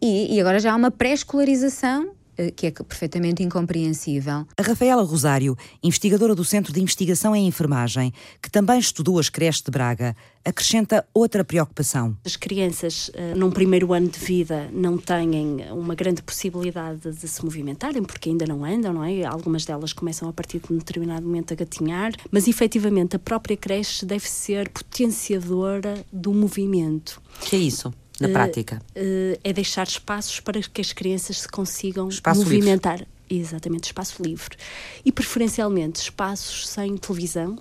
[0.01, 2.11] E, e agora já há uma pré-escolarização
[2.55, 4.45] que é perfeitamente incompreensível.
[4.57, 9.61] A Rafaela Rosário, investigadora do Centro de Investigação em Enfermagem, que também estudou as creches
[9.61, 12.17] de Braga, acrescenta outra preocupação.
[12.25, 17.43] As crianças, eh, num primeiro ano de vida, não têm uma grande possibilidade de se
[17.43, 19.23] movimentarem, porque ainda não andam, não é?
[19.25, 23.57] Algumas delas começam a partir de um determinado momento a gatinhar, mas efetivamente a própria
[23.57, 27.21] creche deve ser potenciadora do movimento.
[27.41, 27.93] Que é isso?
[28.19, 28.81] Na uh, prática?
[28.95, 32.99] Uh, é deixar espaços para que as crianças se consigam espaço movimentar.
[32.99, 33.07] Livre.
[33.29, 34.57] Exatamente, espaço livre.
[35.05, 37.59] E preferencialmente espaços sem televisão,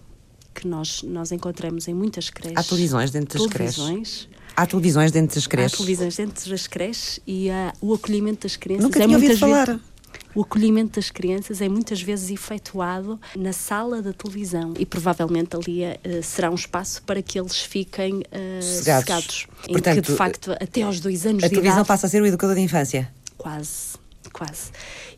[0.55, 2.59] que nós, nós encontramos em muitas creches.
[2.59, 4.29] Há televisões dentro das creches?
[4.57, 5.75] Há televisões dentro das creches?
[5.75, 9.39] Há televisões dentro das creches e há, o acolhimento das crianças Nunca é tinha muitas
[9.39, 9.67] falar.
[9.67, 9.81] vezes
[10.39, 15.83] o acolhimento das crianças é muitas vezes efetuado na sala da televisão e provavelmente ali
[15.83, 19.49] uh, será um espaço para que eles fiquem uh, sossegados.
[19.67, 22.09] Portanto, em que, de facto, até aos dois anos a de televisão idade, passa a
[22.09, 23.13] ser o educador de infância?
[23.37, 23.97] Quase,
[24.33, 24.71] quase.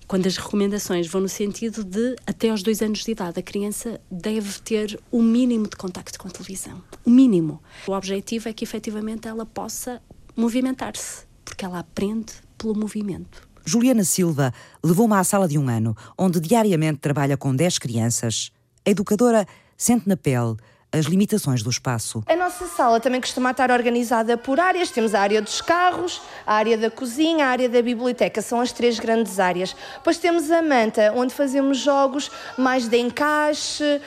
[0.07, 4.01] Quando as recomendações vão no sentido de até aos dois anos de idade a criança
[4.11, 6.83] deve ter o mínimo de contacto com a televisão.
[7.05, 7.63] O mínimo.
[7.87, 10.01] O objetivo é que efetivamente ela possa
[10.35, 13.50] movimentar-se, porque ela aprende pelo movimento.
[13.65, 18.51] Juliana Silva levou-me à sala de um ano, onde diariamente trabalha com 10 crianças.
[18.87, 19.47] A educadora
[19.77, 20.57] sente na pele
[20.93, 22.23] as limitações do espaço.
[22.27, 24.91] A nossa sala também costuma estar organizada por áreas.
[24.91, 28.43] Temos a área dos carros, a área da cozinha, a área da biblioteca.
[28.43, 29.75] São as três grandes áreas.
[29.95, 34.01] Depois temos a manta, onde fazemos jogos mais de encaixe,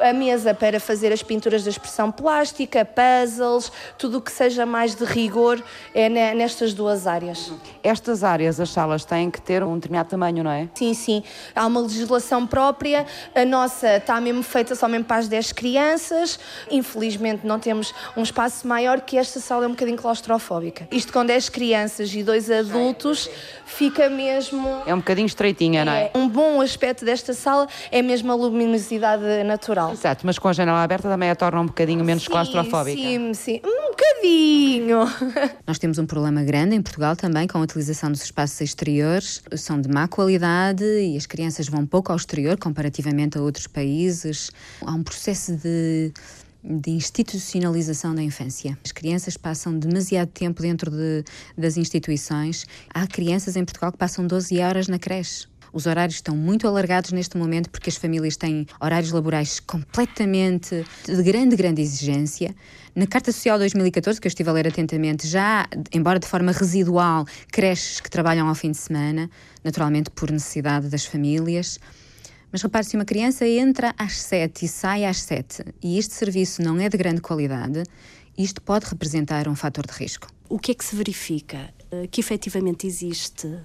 [0.00, 4.94] a mesa para fazer as pinturas da expressão plástica, puzzles, tudo o que seja mais
[4.94, 5.62] de rigor
[5.94, 7.50] é nestas duas áreas.
[7.82, 10.68] Estas áreas, as salas, têm que ter um determinado tamanho, não é?
[10.74, 11.22] Sim, sim.
[11.54, 13.06] Há uma legislação própria.
[13.34, 16.38] A nossa está mesmo feita só mesmo para as 10 crianças crianças.
[16.70, 20.88] Infelizmente não temos um espaço maior que esta sala é um bocadinho claustrofóbica.
[20.90, 23.28] Isto com 10 crianças e dois adultos
[23.64, 24.82] fica mesmo...
[24.86, 26.10] É um bocadinho estreitinha, não é?
[26.14, 29.92] Um bom aspecto desta sala é mesmo a luminosidade natural.
[29.92, 33.00] Exato, mas com a janela aberta também a torna um bocadinho menos sim, claustrofóbica.
[33.00, 34.98] Sim, sim, um bocadinho.
[35.66, 39.42] Nós temos um problema grande em Portugal também com a utilização dos espaços exteriores.
[39.56, 44.50] São de má qualidade e as crianças vão pouco ao exterior comparativamente a outros países.
[44.84, 46.07] Há um processo de
[46.62, 48.76] de institucionalização da infância.
[48.84, 51.24] As crianças passam demasiado tempo dentro de,
[51.56, 52.66] das instituições.
[52.92, 55.46] Há crianças em Portugal que passam 12 horas na creche.
[55.72, 61.22] Os horários estão muito alargados neste momento porque as famílias têm horários laborais completamente de
[61.22, 62.54] grande, grande exigência.
[62.94, 67.26] Na Carta Social 2014, que eu estive a ler atentamente, já, embora de forma residual,
[67.52, 69.30] creches que trabalham ao fim de semana,
[69.62, 71.78] naturalmente por necessidade das famílias.
[72.50, 76.62] Mas repare, se uma criança entra às 7 e sai às 7 e este serviço
[76.62, 77.82] não é de grande qualidade,
[78.36, 80.28] isto pode representar um fator de risco.
[80.48, 81.68] O que é que se verifica?
[81.90, 83.60] Eh, que efetivamente existe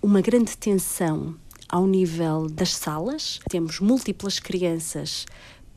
[0.00, 1.36] uma grande tensão
[1.68, 3.40] ao nível das salas.
[3.50, 5.26] Temos múltiplas crianças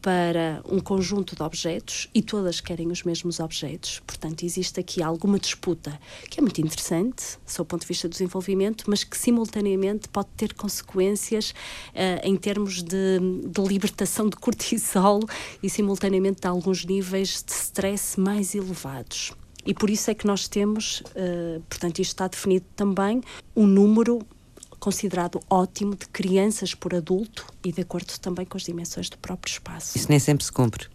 [0.02, 4.02] para um conjunto de objetos e todas querem os mesmos objetos.
[4.06, 8.86] Portanto, existe aqui alguma disputa que é muito interessante, do ponto de vista do desenvolvimento,
[8.88, 15.22] mas que simultaneamente pode ter consequências uh, em termos de, de, libertação de cortisol
[15.62, 19.34] e simultaneamente de alguns níveis de stress mais elevados.
[19.66, 23.22] E por isso é que nós temos, uh, portanto, isto está definido também,
[23.56, 24.26] um número
[24.80, 29.52] considerado ótimo de crianças por adulto e de acordo também com as dimensões do próprio
[29.52, 29.98] espaço.
[29.98, 30.88] Isso nem sempre se cumpre.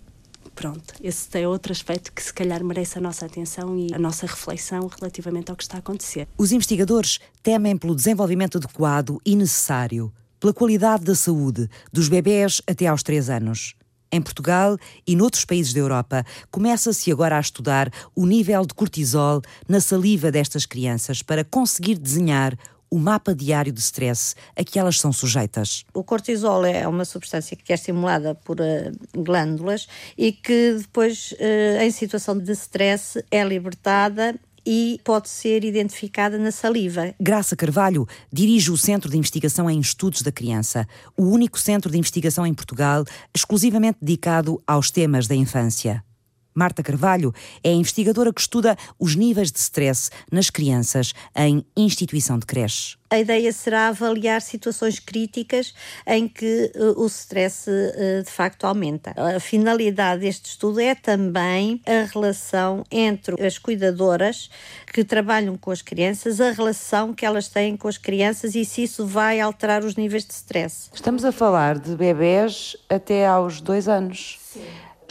[0.54, 4.26] Pronto, esse é outro aspecto que se calhar merece a nossa atenção e a nossa
[4.26, 6.28] reflexão relativamente ao que está a acontecer.
[6.36, 12.86] Os investigadores temem pelo desenvolvimento adequado e necessário, pela qualidade da saúde dos bebés até
[12.86, 13.74] aos 3 anos.
[14.14, 19.40] Em Portugal e noutros países da Europa, começa-se agora a estudar o nível de cortisol
[19.66, 22.54] na saliva destas crianças para conseguir desenhar
[22.92, 25.82] o mapa diário de stress a que elas são sujeitas.
[25.94, 31.82] O cortisol é uma substância que é estimulada por uh, glândulas e que depois, uh,
[31.82, 37.14] em situação de stress, é libertada e pode ser identificada na saliva.
[37.18, 41.98] Graça Carvalho dirige o Centro de Investigação em Estudos da Criança, o único centro de
[41.98, 46.04] investigação em Portugal exclusivamente dedicado aos temas da infância.
[46.54, 52.38] Marta Carvalho é a investigadora que estuda os níveis de stress nas crianças em instituição
[52.38, 52.96] de creche.
[53.12, 55.74] A ideia será avaliar situações críticas
[56.06, 59.12] em que uh, o stress uh, de facto aumenta.
[59.36, 64.50] A finalidade deste estudo é também a relação entre as cuidadoras
[64.90, 68.84] que trabalham com as crianças, a relação que elas têm com as crianças e se
[68.84, 70.88] isso vai alterar os níveis de stress.
[70.94, 74.38] Estamos a falar de bebés até aos dois anos.
[74.40, 74.64] Sim.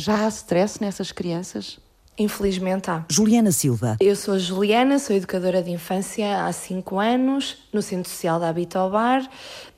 [0.04, 1.80] Já há stress nessas crianças?
[2.18, 3.06] Infelizmente há.
[3.10, 3.98] Juliana Silva.
[4.00, 8.50] Eu sou a Juliana, sou educadora de infância há 5 anos, no Centro Social da
[8.50, 9.28] Habitobar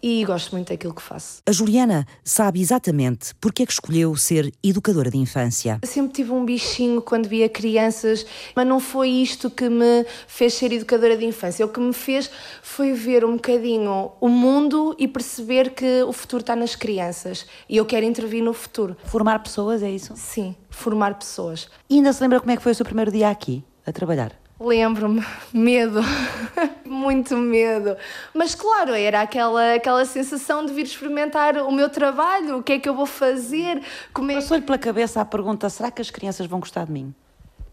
[0.03, 1.41] e gosto muito daquilo que faço.
[1.47, 5.79] A Juliana sabe exatamente porque é que escolheu ser educadora de infância.
[5.81, 10.55] Eu sempre tive um bichinho quando via crianças, mas não foi isto que me fez
[10.55, 11.65] ser educadora de infância.
[11.65, 12.29] O que me fez
[12.61, 17.77] foi ver um bocadinho o mundo e perceber que o futuro está nas crianças e
[17.77, 18.97] eu quero intervir no futuro.
[19.05, 20.13] Formar pessoas, é isso?
[20.17, 21.69] Sim, formar pessoas.
[21.89, 24.31] E ainda se lembra como é que foi o seu primeiro dia aqui, a trabalhar?
[24.59, 25.99] Lembro-me, medo,
[26.85, 27.97] muito medo.
[28.33, 32.79] Mas claro, era aquela, aquela sensação de vir experimentar o meu trabalho, o que é
[32.79, 33.81] que eu vou fazer,
[34.13, 37.13] como é Passou-lhe pela cabeça a pergunta: será que as crianças vão gostar de mim?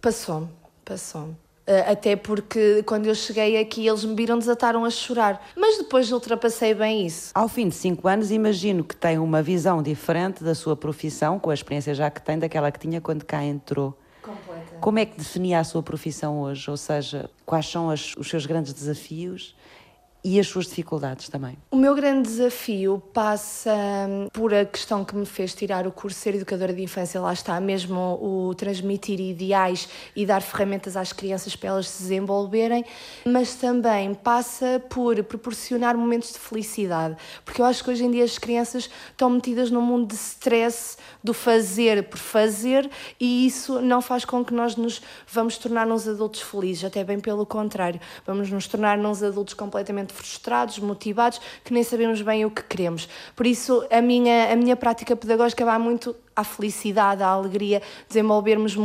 [0.01, 0.49] Passou-me,
[0.85, 1.37] passou-me.
[1.69, 5.47] Uh, até porque quando eu cheguei aqui eles me viram desataram a chorar.
[5.57, 7.31] Mas depois ultrapassei bem isso.
[7.35, 11.51] Ao fim de cinco anos, imagino que tem uma visão diferente da sua profissão, com
[11.51, 13.97] a experiência já que tem, daquela que tinha quando cá entrou.
[14.23, 14.77] Completa.
[14.81, 16.71] Como é que definia a sua profissão hoje?
[16.71, 19.55] Ou seja, quais são as, os seus grandes desafios
[20.23, 21.57] e as suas dificuldades também?
[21.71, 23.75] O meu grande desafio passa
[24.09, 27.33] hum, por a questão que me fez tirar o curso ser educadora de infância, lá
[27.33, 32.85] está, mesmo o transmitir ideais e dar ferramentas às crianças para elas se desenvolverem,
[33.25, 38.25] mas também passa por proporcionar momentos de felicidade, porque eu acho que hoje em dia
[38.25, 44.03] as crianças estão metidas num mundo de stress, do fazer por fazer, e isso não
[44.03, 48.51] faz com que nós nos vamos tornar uns adultos felizes, até bem pelo contrário, vamos
[48.51, 53.09] nos tornar uns adultos completamente frustrados, motivados, que nem sabemos bem o que queremos.
[53.35, 58.77] Por isso, a minha, a minha prática pedagógica vai muito à felicidade, à alegria, desenvolvermos
[58.77, 58.81] uh,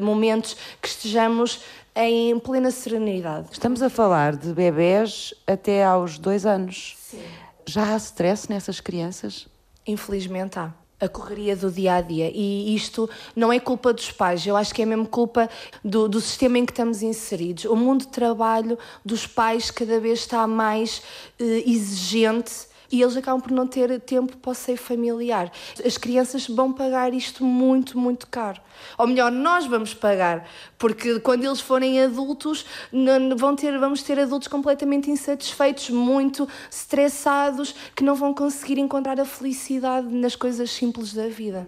[0.00, 1.62] momentos que estejamos
[1.94, 3.48] em plena serenidade.
[3.52, 6.94] Estamos a falar de bebés até aos dois anos.
[6.98, 7.22] Sim.
[7.66, 9.48] Já há stress nessas crianças?
[9.86, 12.30] Infelizmente há a correria do dia a dia.
[12.32, 15.48] E isto não é culpa dos pais, eu acho que é mesmo culpa
[15.84, 17.64] do, do sistema em que estamos inseridos.
[17.64, 21.02] O mundo de trabalho dos pais cada vez está mais
[21.38, 25.52] eh, exigente e eles acabam por não ter tempo para o seio familiar.
[25.84, 28.60] As crianças vão pagar isto muito, muito caro.
[28.96, 32.64] Ou melhor, nós vamos pagar, porque quando eles forem adultos,
[33.36, 39.24] vão ter, vamos ter adultos completamente insatisfeitos, muito estressados, que não vão conseguir encontrar a
[39.24, 41.66] felicidade nas coisas simples da vida.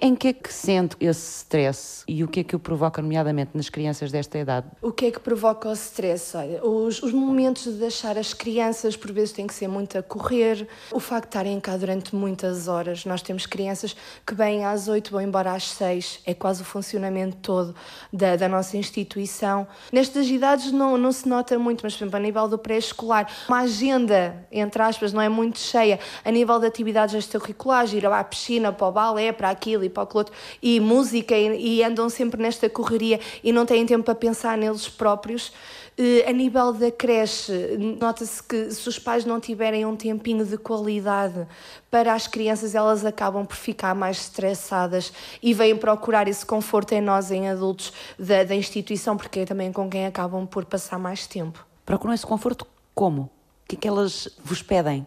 [0.00, 3.50] Em que é que sente esse stress e o que é que o provoca, nomeadamente
[3.54, 4.68] nas crianças desta idade?
[4.80, 6.36] O que é que provoca o stress?
[6.36, 10.02] Olha, os, os momentos de deixar as crianças, por vezes, têm que ser muito a
[10.02, 13.04] correr, o facto de estarem cá durante muitas horas.
[13.04, 17.36] Nós temos crianças que vêm às oito, vão embora às seis, é quase o funcionamento
[17.42, 17.74] todo
[18.12, 19.66] da, da nossa instituição.
[19.92, 23.62] Nestas idades não, não se nota muito, mas, por exemplo, a nível do pré-escolar, uma
[23.62, 28.72] agenda, entre aspas, não é muito cheia, a nível de atividades extracurriculares, ir à piscina,
[28.72, 32.40] para o balé, para aquilo e para aquilo outro, e música, e, e, andam sempre
[32.40, 35.52] nesta correria e não têm tempo para pensar neles próprios.
[35.98, 37.52] Uh, a nível da creche,
[38.00, 41.44] nota-se que se os pais não tiverem um tempinho de qualidade
[41.90, 47.00] para as crianças, elas acabam por ficar mais estressadas e vêm procurar esse conforto em
[47.00, 51.26] nós, em adultos da, da instituição, porque é também com quem acabam por passar mais
[51.26, 51.66] tempo.
[51.84, 53.22] Procuram esse conforto como?
[53.22, 53.30] O
[53.68, 55.06] que é que elas vos pedem?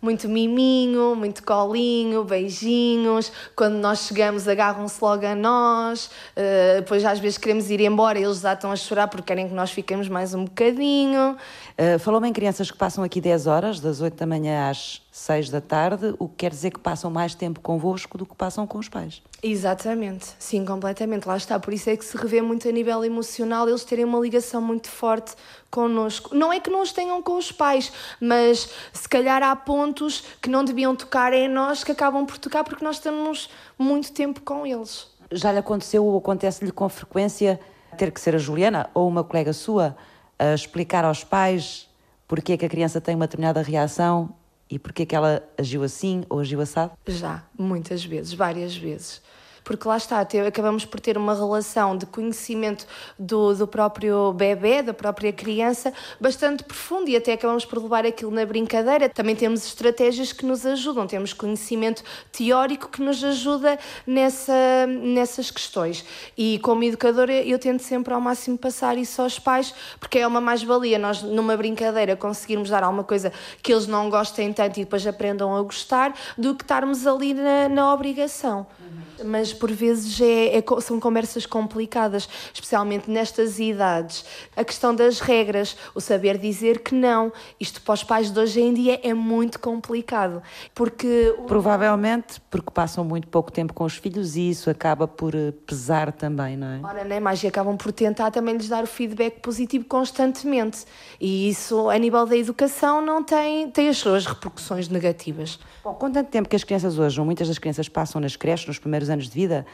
[0.00, 3.32] Muito miminho, muito colinho, beijinhos.
[3.56, 6.06] Quando nós chegamos, agarram-se logo a nós.
[6.36, 9.54] Uh, depois, às vezes, queremos ir embora eles já estão a chorar porque querem que
[9.54, 11.36] nós fiquemos mais um bocadinho.
[11.78, 15.50] Uh, Falou-me em crianças que passam aqui 10 horas, das 8 da manhã às 6
[15.50, 18.78] da tarde, o que quer dizer que passam mais tempo convosco do que passam com
[18.78, 19.20] os pais.
[19.42, 21.26] Exatamente, sim, completamente.
[21.26, 21.58] Lá está.
[21.58, 24.88] Por isso é que se revê muito a nível emocional eles terem uma ligação muito
[24.88, 25.34] forte
[25.70, 26.34] connosco.
[26.34, 30.48] Não é que não os tenham com os pais, mas se calhar há pontos que
[30.48, 34.64] não deviam tocar em nós que acabam por tocar porque nós estamos muito tempo com
[34.64, 35.08] eles.
[35.32, 37.58] Já lhe aconteceu ou acontece-lhe com frequência
[37.96, 39.96] ter que ser a Juliana ou uma colega sua
[40.38, 41.88] a explicar aos pais
[42.28, 44.37] porque é que a criança tem uma determinada reação
[44.70, 46.92] e porque é que ela agiu assim ou agiu assado?
[47.06, 49.22] Já, muitas vezes, várias vezes
[49.68, 52.86] porque lá está, acabamos por ter uma relação de conhecimento
[53.18, 58.30] do, do próprio bebê, da própria criança, bastante profunda e até acabamos por levar aquilo
[58.30, 59.10] na brincadeira.
[59.10, 62.02] Também temos estratégias que nos ajudam, temos conhecimento
[62.32, 66.02] teórico que nos ajuda nessa, nessas questões.
[66.34, 70.40] E como educadora, eu tento sempre ao máximo passar isso aos pais, porque é uma
[70.40, 73.30] mais-valia nós, numa brincadeira, conseguirmos dar alguma coisa
[73.62, 77.68] que eles não gostem tanto e depois aprendam a gostar, do que estarmos ali na,
[77.68, 78.66] na obrigação.
[78.80, 79.07] Uhum.
[79.24, 84.24] Mas por vezes é, é, são conversas complicadas, especialmente nestas idades.
[84.56, 87.32] A questão das regras, o saber dizer que não.
[87.58, 90.42] Isto para os pais de hoje em dia é muito complicado.
[90.74, 91.34] Porque.
[91.46, 96.12] Provavelmente porque passam muito pouco tempo com os filhos e isso acaba por eh, pesar
[96.12, 96.80] também, não é?
[96.82, 100.84] Ora, nem mais, e acabam por tentar também lhes dar o feedback positivo constantemente.
[101.20, 105.58] E isso, a nível da educação, não tem, tem as suas repercussões negativas.
[105.88, 108.78] Bom, com tanto tempo que as crianças hoje, muitas das crianças passam nas creches nos
[108.78, 109.64] primeiros anos de vida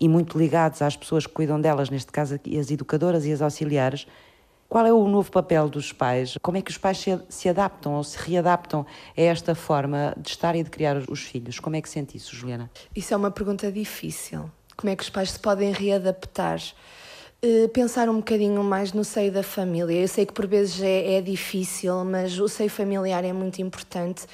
[0.00, 4.06] e muito ligados às pessoas que cuidam delas, neste caso as educadoras e as auxiliares,
[4.66, 6.38] qual é o novo papel dos pais?
[6.40, 10.30] Como é que os pais se, se adaptam ou se readaptam a esta forma de
[10.30, 11.60] estar e de criar os filhos?
[11.60, 12.70] Como é que sente isso, Juliana?
[12.96, 14.50] Isso é uma pergunta difícil.
[14.74, 16.60] Como é que os pais se podem readaptar?
[17.40, 19.94] Uh, pensar um bocadinho mais no seio da família.
[20.00, 24.26] Eu sei que por vezes é, é difícil, mas o seio familiar é muito importante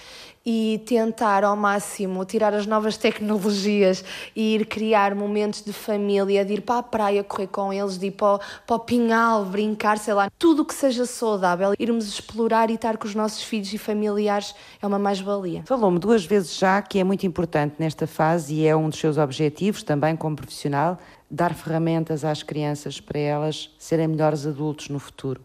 [0.46, 4.04] e tentar ao máximo tirar as novas tecnologias
[4.36, 8.06] e ir criar momentos de família, de ir para a praia correr com eles, de
[8.06, 12.06] ir para o, para o pinhal, brincar, sei lá, tudo o que seja saudável, irmos
[12.06, 15.62] explorar e estar com os nossos filhos e familiares é uma mais-valia.
[15.66, 19.16] Falou-me duas vezes já que é muito importante nesta fase e é um dos seus
[19.16, 20.98] objetivos também como profissional
[21.30, 25.44] dar ferramentas às crianças para elas serem melhores adultos no futuro.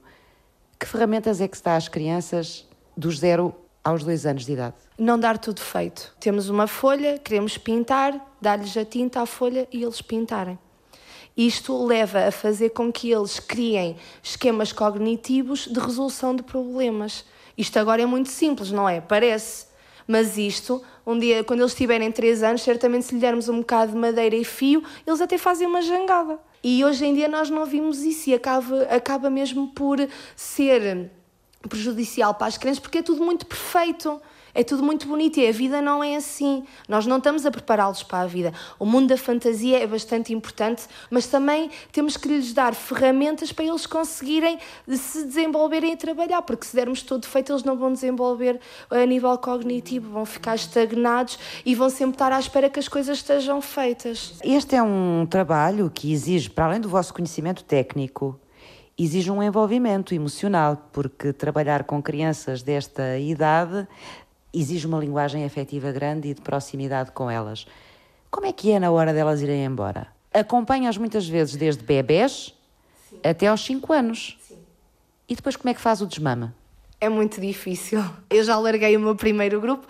[0.79, 3.53] Que ferramentas é que se dá às crianças dos zero
[3.83, 4.75] aos dois anos de idade?
[4.97, 6.15] Não dar tudo feito.
[6.19, 10.57] Temos uma folha, queremos pintar, dar-lhes a tinta à folha e eles pintarem.
[11.35, 17.25] Isto leva a fazer com que eles criem esquemas cognitivos de resolução de problemas.
[17.57, 18.99] Isto agora é muito simples, não é?
[18.99, 19.68] Parece.
[20.11, 23.91] Mas isto, um dia, quando eles tiverem 3 anos, certamente se lhe dermos um bocado
[23.91, 26.39] de madeira e fio, eles até fazem uma jangada.
[26.63, 29.99] E hoje em dia nós não vimos isso e acaba, acaba mesmo por
[30.35, 31.11] ser
[31.67, 34.19] prejudicial para as crianças porque é tudo muito perfeito.
[34.59, 36.65] É tudo muito bonito e a vida não é assim.
[36.85, 38.53] Nós não estamos a prepará-los para a vida.
[38.77, 43.63] O mundo da fantasia é bastante importante, mas também temos que lhes dar ferramentas para
[43.63, 48.59] eles conseguirem se desenvolverem e trabalhar, porque se dermos todo feito, eles não vão desenvolver
[48.89, 53.19] a nível cognitivo, vão ficar estagnados e vão sempre estar à espera que as coisas
[53.19, 54.33] estejam feitas.
[54.43, 58.37] Este é um trabalho que exige, para além do vosso conhecimento técnico,
[58.97, 63.87] exige um envolvimento emocional, porque trabalhar com crianças desta idade
[64.53, 67.65] exige uma linguagem afetiva grande e de proximidade com elas.
[68.29, 70.07] Como é que é na hora delas irem embora?
[70.33, 72.55] Acompanhas muitas vezes desde bebés
[73.09, 73.19] Sim.
[73.23, 74.37] até aos 5 anos.
[74.47, 74.57] Sim.
[75.27, 76.55] E depois como é que faz o desmama?
[77.01, 78.03] É muito difícil.
[78.29, 79.87] Eu já larguei o meu primeiro grupo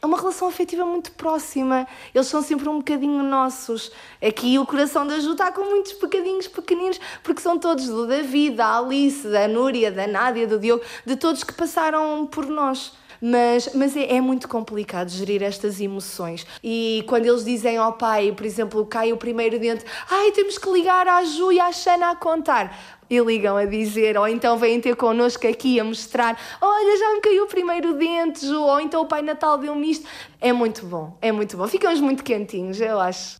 [0.00, 1.86] é uma relação afetiva muito próxima.
[2.14, 3.90] Eles são sempre um bocadinho nossos.
[4.24, 8.56] Aqui o coração da Ju está com muitos bocadinhos pequeninos, porque são todos do David,
[8.56, 12.92] da Alice, da Núria, da Nádia, do Diogo, de todos que passaram por nós.
[13.20, 16.46] Mas, mas é, é, muito complicado gerir estas emoções.
[16.62, 20.70] E quando eles dizem ao pai, por exemplo, cai o primeiro dente, ai, temos que
[20.70, 24.80] ligar à Ju e à Xana a contar e ligam a dizer, ou então vêm
[24.80, 29.02] ter connosco aqui a mostrar: Olha, já me caiu o primeiro dente, Ju, ou então
[29.02, 30.06] o Pai Natal deu-me isto.
[30.40, 31.66] É muito bom, é muito bom.
[31.68, 33.36] Ficamos muito quentinhos, eu acho.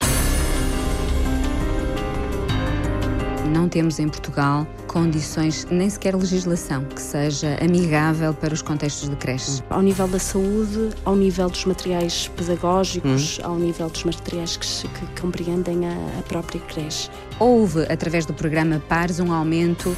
[3.67, 9.17] Não temos em Portugal condições, nem sequer legislação, que seja amigável para os contextos de
[9.17, 9.61] creches.
[9.69, 13.43] Ao nível da saúde, ao nível dos materiais pedagógicos, hum.
[13.43, 17.11] ao nível dos materiais que, que compreendem a, a própria creche.
[17.41, 19.97] Houve, através do programa PARS, um aumento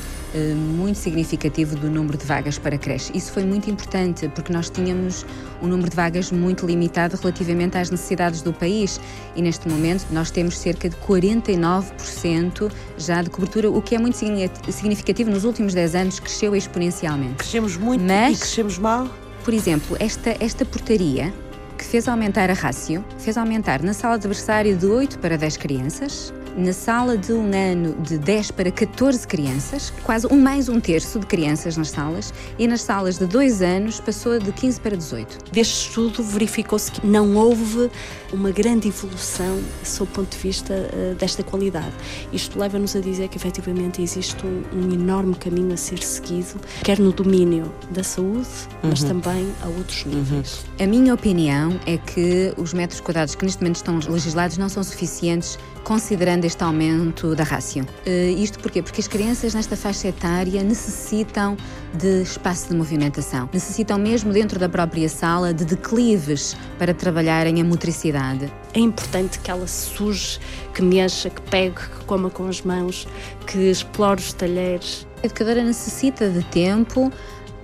[0.55, 3.11] muito significativo do número de vagas para creche.
[3.15, 5.25] Isso foi muito importante porque nós tínhamos
[5.63, 9.01] um número de vagas muito limitado relativamente às necessidades do país
[9.35, 14.17] e neste momento nós temos cerca de 49% já de cobertura, o que é muito
[14.17, 17.35] significativo nos últimos 10 anos, cresceu exponencialmente.
[17.37, 19.09] Crescemos muito Mas, e crescemos mal?
[19.45, 21.33] Por exemplo, esta, esta portaria
[21.79, 25.57] que fez aumentar a rácio, fez aumentar na sala de adversário de 8 para 10
[25.57, 30.81] crianças, na sala de um ano de 10 para 14 crianças, quase um mais um
[30.81, 34.97] terço de crianças nas salas, e nas salas de 2 anos passou de 15 para
[34.97, 35.53] 18.
[35.53, 37.91] Deste estudo verificou-se que não houve
[38.33, 41.93] uma grande evolução sob o ponto de vista uh, desta qualidade.
[42.33, 46.99] Isto leva-nos a dizer que efetivamente existe um, um, enorme caminho a ser seguido, quer
[46.99, 48.49] no domínio da saúde,
[48.83, 48.91] uhum.
[48.91, 50.65] mas também a outros níveis.
[50.79, 50.85] Uhum.
[50.85, 54.83] A minha opinião é que os metros quadrados que neste momento estão legislados não são
[54.83, 57.83] suficientes considerando este aumento da rácio.
[58.07, 58.83] Uh, isto porquê?
[58.83, 61.57] Porque as crianças nesta faixa etária necessitam
[61.95, 67.65] de espaço de movimentação, necessitam mesmo dentro da própria sala de declives para trabalharem a
[67.65, 68.53] motricidade.
[68.75, 70.39] É importante que ela suje,
[70.75, 73.09] que mexa, que pegue, que coma com as mãos,
[73.47, 75.07] que explore os talheres.
[75.23, 77.11] A educadora necessita de tempo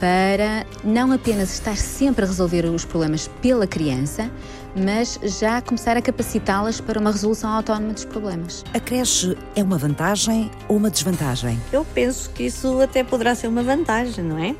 [0.00, 4.30] para não apenas estar sempre a resolver os problemas pela criança,
[4.76, 8.64] mas já começar a capacitá-las para uma resolução autónoma dos problemas.
[8.74, 11.60] A creche é uma vantagem ou uma desvantagem?
[11.72, 14.54] Eu penso que isso até poderá ser uma vantagem, não é?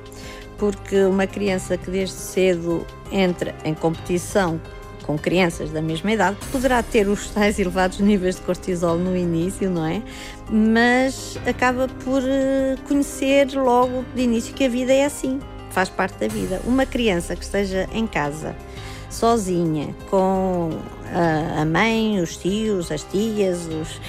[0.59, 4.61] Porque uma criança que desde cedo entra em competição
[5.05, 9.71] com crianças da mesma idade, poderá ter os tais elevados níveis de cortisol no início,
[9.71, 10.03] não é?
[10.51, 15.41] Mas acaba por eh, conhecer logo de início que a vida é assim,
[15.71, 16.61] faz parte da vida.
[16.65, 18.57] Uma criança que esteja em casa,
[19.15, 20.71] sozinha, com
[21.61, 24.01] a mãe, os tios, as tias, os,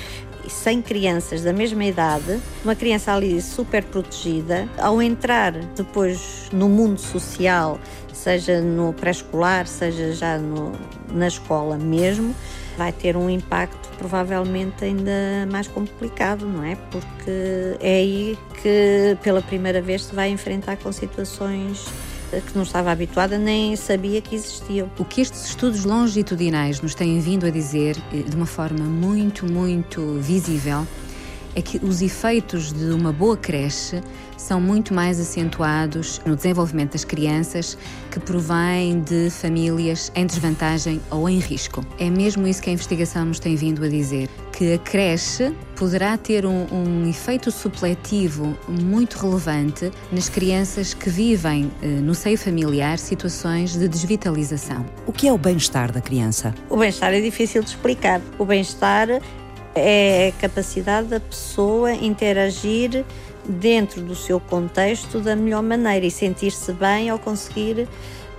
[0.83, 7.79] crianças da mesma idade, uma criança ali super protegida, ao entrar depois no mundo social,
[8.13, 10.71] seja no pré-escolar, seja já no,
[11.11, 12.35] na escola mesmo,
[12.77, 16.75] vai ter um impacto provavelmente ainda mais complicado, não é?
[16.91, 21.85] Porque é aí que pela primeira vez se vai enfrentar com situações
[22.31, 24.89] que não estava habituada nem sabia que existiam.
[24.97, 29.45] O que estes estudos longitudinais nos têm vindo a dizer eh, de uma forma muito,
[29.45, 30.85] muito visível
[31.55, 34.01] é que os efeitos de uma boa creche
[34.37, 37.77] são muito mais acentuados no desenvolvimento das crianças
[38.11, 41.85] que provém de famílias em desvantagem ou em risco.
[41.99, 46.17] É mesmo isso que a investigação nos tem vindo a dizer, que a creche poderá
[46.17, 52.97] ter um, um efeito supletivo muito relevante nas crianças que vivem eh, no seio familiar
[52.97, 54.85] situações de desvitalização.
[55.05, 56.55] O que é o bem-estar da criança?
[56.69, 58.21] O bem-estar é difícil de explicar.
[58.39, 59.09] O bem-estar
[59.75, 63.05] é a capacidade da pessoa interagir
[63.47, 67.87] dentro do seu contexto da melhor maneira e sentir-se bem ao conseguir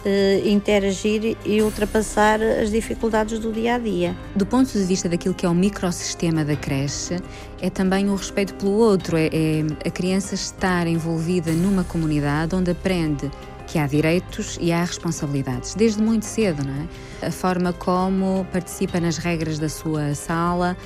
[0.05, 4.17] eh, interagir e ultrapassar as dificuldades do dia a dia.
[4.35, 7.17] Do ponto de vista daquilo que é o microsistema da creche,
[7.61, 12.71] é também o respeito pelo outro, é, é a criança estar envolvida numa comunidade onde
[12.71, 13.31] aprende
[13.67, 17.27] que há direitos e há responsabilidades, desde muito cedo, não é?
[17.27, 20.77] A forma como participa nas regras da sua sala,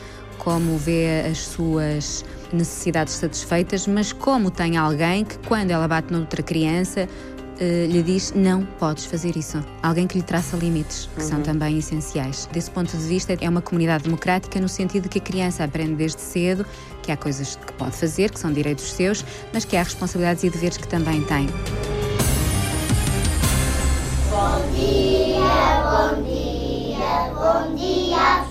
[0.40, 6.42] como vê as suas necessidades satisfeitas, mas como tem alguém que, quando ela bate noutra
[6.42, 7.08] criança,
[7.62, 9.62] Uh, lhe diz não podes fazer isso.
[9.82, 11.28] Alguém que lhe traça limites, que uhum.
[11.28, 12.48] são também essenciais.
[12.50, 15.96] Desse ponto de vista, é uma comunidade democrática no sentido de que a criança aprende
[15.96, 16.64] desde cedo
[17.02, 19.22] que há coisas que pode fazer, que são direitos seus,
[19.52, 21.48] mas que há responsabilidades e deveres que também tem.
[24.30, 28.49] Bom dia, bom dia, bom dia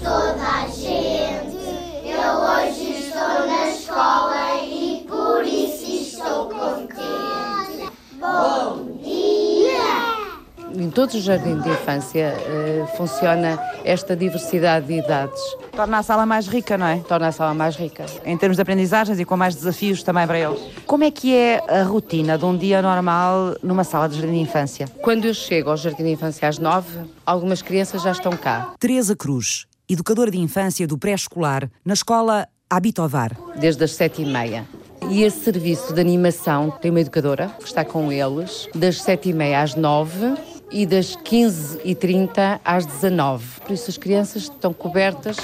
[2.22, 7.90] Eu hoje estou na escola e por isso estou contente.
[8.20, 10.84] Bom dia!
[10.84, 15.40] Em todos os jardins de infância uh, funciona esta diversidade de idades.
[15.72, 16.98] Torna a sala mais rica, não é?
[16.98, 18.06] Torna a sala mais rica.
[18.26, 20.60] Em termos de aprendizagens e com mais desafios também para eles.
[20.86, 24.40] Como é que é a rotina de um dia normal numa sala de jardim de
[24.40, 24.90] infância?
[25.02, 28.74] Quando eu chego ao jardim de infância às nove, algumas crianças já estão cá.
[28.78, 33.36] Teresa Cruz, educadora de infância do pré-escolar, na escola Habitovar.
[33.60, 34.64] Desde as sete e meia.
[35.10, 39.34] E esse serviço de animação tem uma educadora que está com eles das sete e
[39.34, 40.36] meia às nove
[40.72, 45.38] e das 15h30 às 19 Por isso as crianças estão cobertas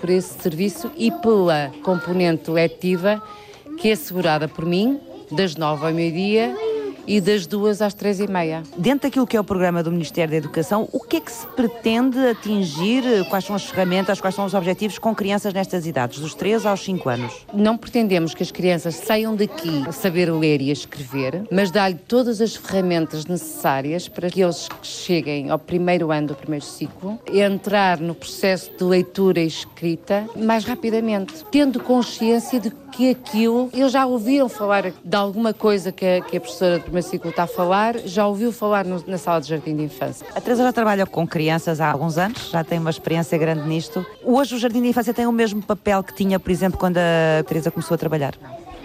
[0.00, 3.22] por esse serviço e pela componente letiva
[3.78, 4.98] que é assegurada por mim,
[5.30, 6.56] das 9 ao meio-dia
[7.06, 8.62] e das duas às três e meia.
[8.76, 11.46] Dentro daquilo que é o programa do Ministério da Educação, o que é que se
[11.48, 13.02] pretende atingir?
[13.28, 16.84] Quais são as ferramentas, quais são os objetivos com crianças nestas idades, dos 3 aos
[16.84, 17.46] 5 anos?
[17.52, 21.96] Não pretendemos que as crianças saiam daqui a saber ler e a escrever, mas dar-lhe
[21.96, 27.98] todas as ferramentas necessárias para que eles cheguem ao primeiro ano do primeiro ciclo, entrar
[27.98, 34.06] no processo de leitura e escrita mais rapidamente, tendo consciência de que aquilo, eles já
[34.06, 37.46] ouviram falar de alguma coisa que a, que a professora do primeiro ciclo está a
[37.46, 40.24] falar, já ouviu falar no, na sala de jardim de infância.
[40.32, 44.06] A Teresa já trabalha com crianças há alguns anos, já tem uma experiência grande nisto.
[44.22, 47.42] Hoje o jardim de infância tem o mesmo papel que tinha, por exemplo, quando a
[47.42, 48.34] Teresa começou a trabalhar?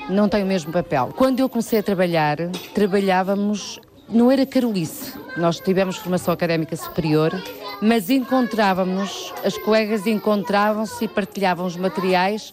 [0.10, 1.14] Não tem o mesmo papel.
[1.16, 2.38] Quando eu comecei a trabalhar,
[2.74, 3.80] trabalhávamos
[4.10, 5.14] não era carolice.
[5.38, 7.32] Nós tivemos formação académica superior,
[7.80, 12.52] mas encontrávamos, as colegas encontravam-se e partilhavam os materiais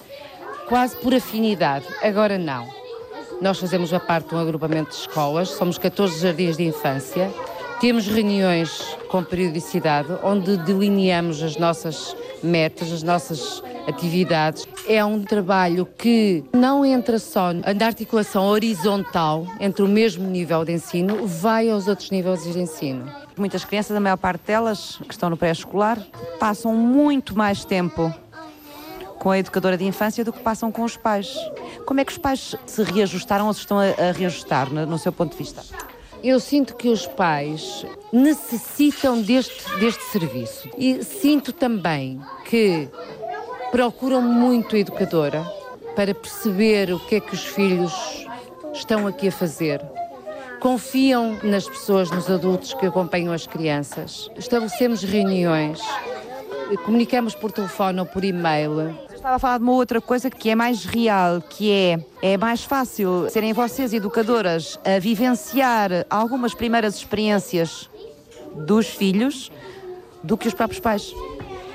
[0.68, 1.86] quase por afinidade.
[2.02, 2.66] Agora não.
[3.40, 7.30] Nós fazemos a parte de um agrupamento de escolas, somos 14 jardins de infância,
[7.80, 14.66] temos reuniões com periodicidade onde delineamos as nossas metas, as nossas atividades.
[14.88, 20.72] É um trabalho que não entra só na articulação horizontal entre o mesmo nível de
[20.72, 23.06] ensino, vai aos outros níveis de ensino.
[23.36, 25.98] Muitas crianças, a maior parte delas, que estão no pré-escolar,
[26.40, 28.12] passam muito mais tempo
[29.18, 31.34] com a educadora de infância do que passam com os pais.
[31.84, 34.98] Como é que os pais se reajustaram ou se estão a, a reajustar, no, no
[34.98, 35.62] seu ponto de vista?
[36.22, 42.88] Eu sinto que os pais necessitam deste, deste serviço e sinto também que
[43.70, 45.44] procuram muito a educadora
[45.94, 48.26] para perceber o que é que os filhos
[48.72, 49.80] estão aqui a fazer.
[50.60, 54.30] Confiam nas pessoas, nos adultos que acompanham as crianças.
[54.36, 55.80] Estabelecemos reuniões,
[56.84, 60.54] comunicamos por telefone ou por e-mail estava a falar de uma outra coisa que é
[60.54, 67.90] mais real, que é é mais fácil serem vocês educadoras a vivenciar algumas primeiras experiências
[68.54, 69.50] dos filhos
[70.22, 71.12] do que os próprios pais.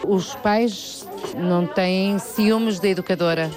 [0.07, 3.51] Os pais não têm ciúmes da educadora,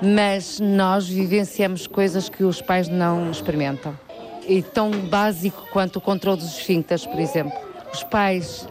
[0.00, 3.94] mas nós vivenciamos coisas que os pais não experimentam.
[4.48, 7.52] E tão básico quanto o controle dos esfíncteres, por exemplo.
[7.92, 8.66] Os pais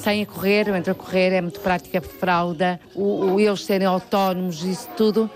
[0.00, 3.86] saem a correr, ou entram a correr, é muito prática fralda, o, o eles serem
[3.86, 5.30] autónomos, isso tudo.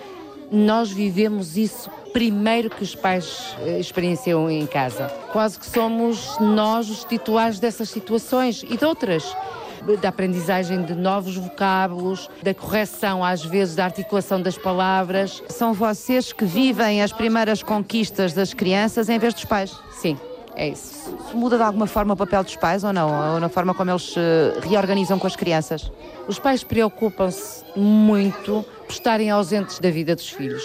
[0.51, 5.09] Nós vivemos isso primeiro que os pais eh, experienciam em casa.
[5.31, 9.25] Quase que somos nós os titulares dessas situações e de outras
[10.01, 15.43] da aprendizagem de novos vocábulos, da correção, às vezes, da articulação das palavras.
[15.49, 19.77] São vocês que vivem as primeiras conquistas das crianças em vez dos pais?
[19.93, 20.19] Sim.
[20.59, 21.17] É isso.
[21.33, 23.35] Muda de alguma forma o papel dos pais ou não?
[23.35, 24.21] Ou na forma como eles se
[24.69, 25.91] reorganizam com as crianças?
[26.27, 30.65] Os pais preocupam-se muito por estarem ausentes da vida dos filhos.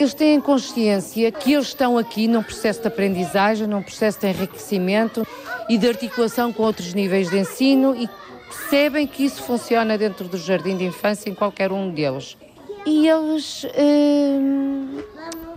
[0.00, 5.26] Eles têm consciência que eles estão aqui num processo de aprendizagem, num processo de enriquecimento
[5.68, 8.08] e de articulação com outros níveis de ensino e
[8.48, 12.34] percebem que isso funciona dentro do jardim de infância em qualquer um deles.
[12.86, 13.66] E eles.
[13.78, 15.02] Hum,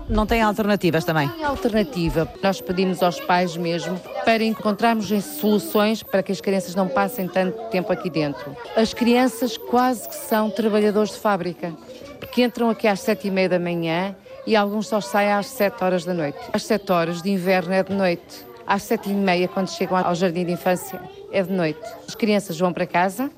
[0.10, 1.28] não têm alternativas também?
[1.30, 2.32] Tem alternativa.
[2.42, 7.58] Nós pedimos aos pais mesmo para encontrarmos soluções para que as crianças não passem tanto
[7.70, 8.56] tempo aqui dentro.
[8.76, 11.74] As crianças quase que são trabalhadores de fábrica,
[12.20, 15.84] porque entram aqui às sete e meia da manhã e alguns só saem às sete
[15.84, 16.40] horas da noite.
[16.54, 18.46] Às sete horas de inverno é de noite.
[18.66, 21.00] Às sete e meia, quando chegam ao jardim de infância,
[21.32, 21.80] é de noite.
[22.08, 23.30] As crianças vão para casa,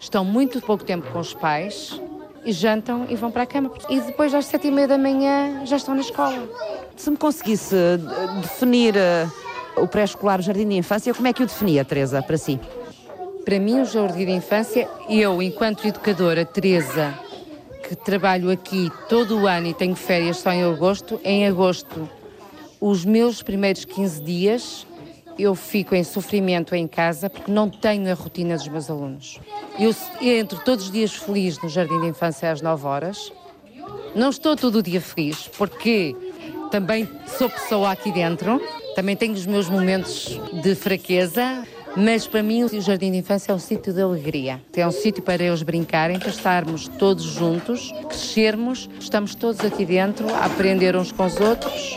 [0.00, 2.00] estão muito pouco tempo com os pais,
[2.44, 3.70] e jantam e vão para a cama.
[3.88, 6.48] E depois, às sete e meia da manhã, já estão na escola.
[6.96, 7.98] Se me conseguisse eh,
[8.40, 9.26] definir eh,
[9.76, 12.58] o pré-escolar, o jardim de infância, como é que o definia, Teresa, para si?
[13.44, 17.14] Para mim, o jardim de infância, eu, enquanto educadora, Teresa,
[17.88, 22.08] que trabalho aqui todo o ano e tenho férias só em agosto, em agosto,
[22.80, 24.86] os meus primeiros 15 dias
[25.38, 29.38] eu fico em sofrimento em casa porque não tenho a rotina dos meus alunos.
[29.78, 33.32] Eu entro todos os dias feliz no Jardim de Infância às 9 horas.
[34.14, 36.16] Não estou todo o dia feliz porque
[36.70, 38.60] também sou pessoa aqui dentro,
[38.94, 41.64] também tenho os meus momentos de fraqueza,
[41.96, 44.60] mas para mim o Jardim de Infância é um sítio de alegria.
[44.74, 50.28] É um sítio para eles brincarem, para estarmos todos juntos, crescermos, estamos todos aqui dentro
[50.34, 51.96] a aprender uns com os outros,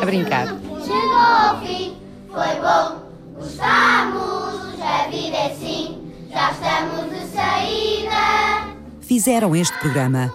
[0.00, 0.48] a brincar.
[0.48, 1.93] Chegou ao fim
[2.34, 3.00] foi bom,
[3.36, 8.74] gostamos, a vida é assim, já estamos de saída.
[9.02, 10.34] Fizeram este programa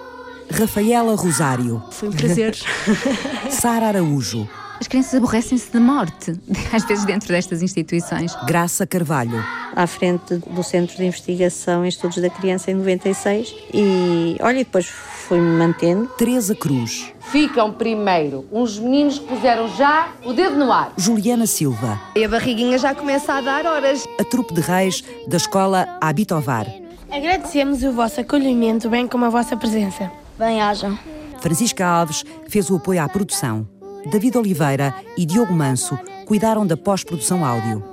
[0.49, 1.83] Rafaela Rosário.
[1.91, 2.55] Foi um prazer.
[3.51, 4.47] Sara Araújo.
[4.79, 6.39] As crianças aborrecem-se de morte,
[6.71, 8.33] às vezes dentro destas instituições.
[8.45, 9.43] Graça Carvalho.
[9.75, 14.89] À frente do Centro de Investigação em Estudos da Criança em 96 e, olha, depois
[15.29, 16.07] fui-me mantendo.
[16.17, 17.13] Teresa Cruz.
[17.31, 20.91] Ficam primeiro uns meninos que puseram já o dedo no ar.
[20.97, 22.01] Juliana Silva.
[22.15, 24.05] E a barriguinha já começa a dar horas.
[24.19, 26.65] A trupe de reis da escola Habitovar.
[27.11, 30.11] Agradecemos o vosso acolhimento, bem como a vossa presença.
[30.37, 30.97] Bem-ajam.
[31.39, 33.67] Francisca Alves fez o apoio à produção.
[34.09, 37.83] David Oliveira e Diogo Manso cuidaram da pós-produção áudio.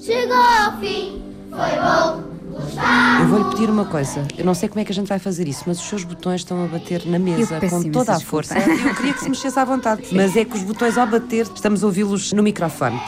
[0.00, 2.37] Chegou ao fim, foi bom.
[3.20, 4.26] Eu vou-lhe pedir uma coisa.
[4.36, 6.40] Eu não sei como é que a gente vai fazer isso, mas os seus botões
[6.40, 8.58] estão a bater na mesa com toda a força.
[8.58, 10.02] Eu queria que se mexesse à vontade.
[10.12, 13.00] Mas é que os botões ao bater, estamos a ouvi-los no microfone.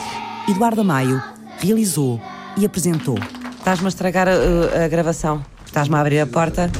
[0.48, 1.22] Eduardo Maio
[1.58, 2.20] realizou
[2.56, 3.18] e apresentou.
[3.58, 5.44] Estás-me a estragar a, a gravação.
[5.64, 6.70] Estás-me a abrir a porta.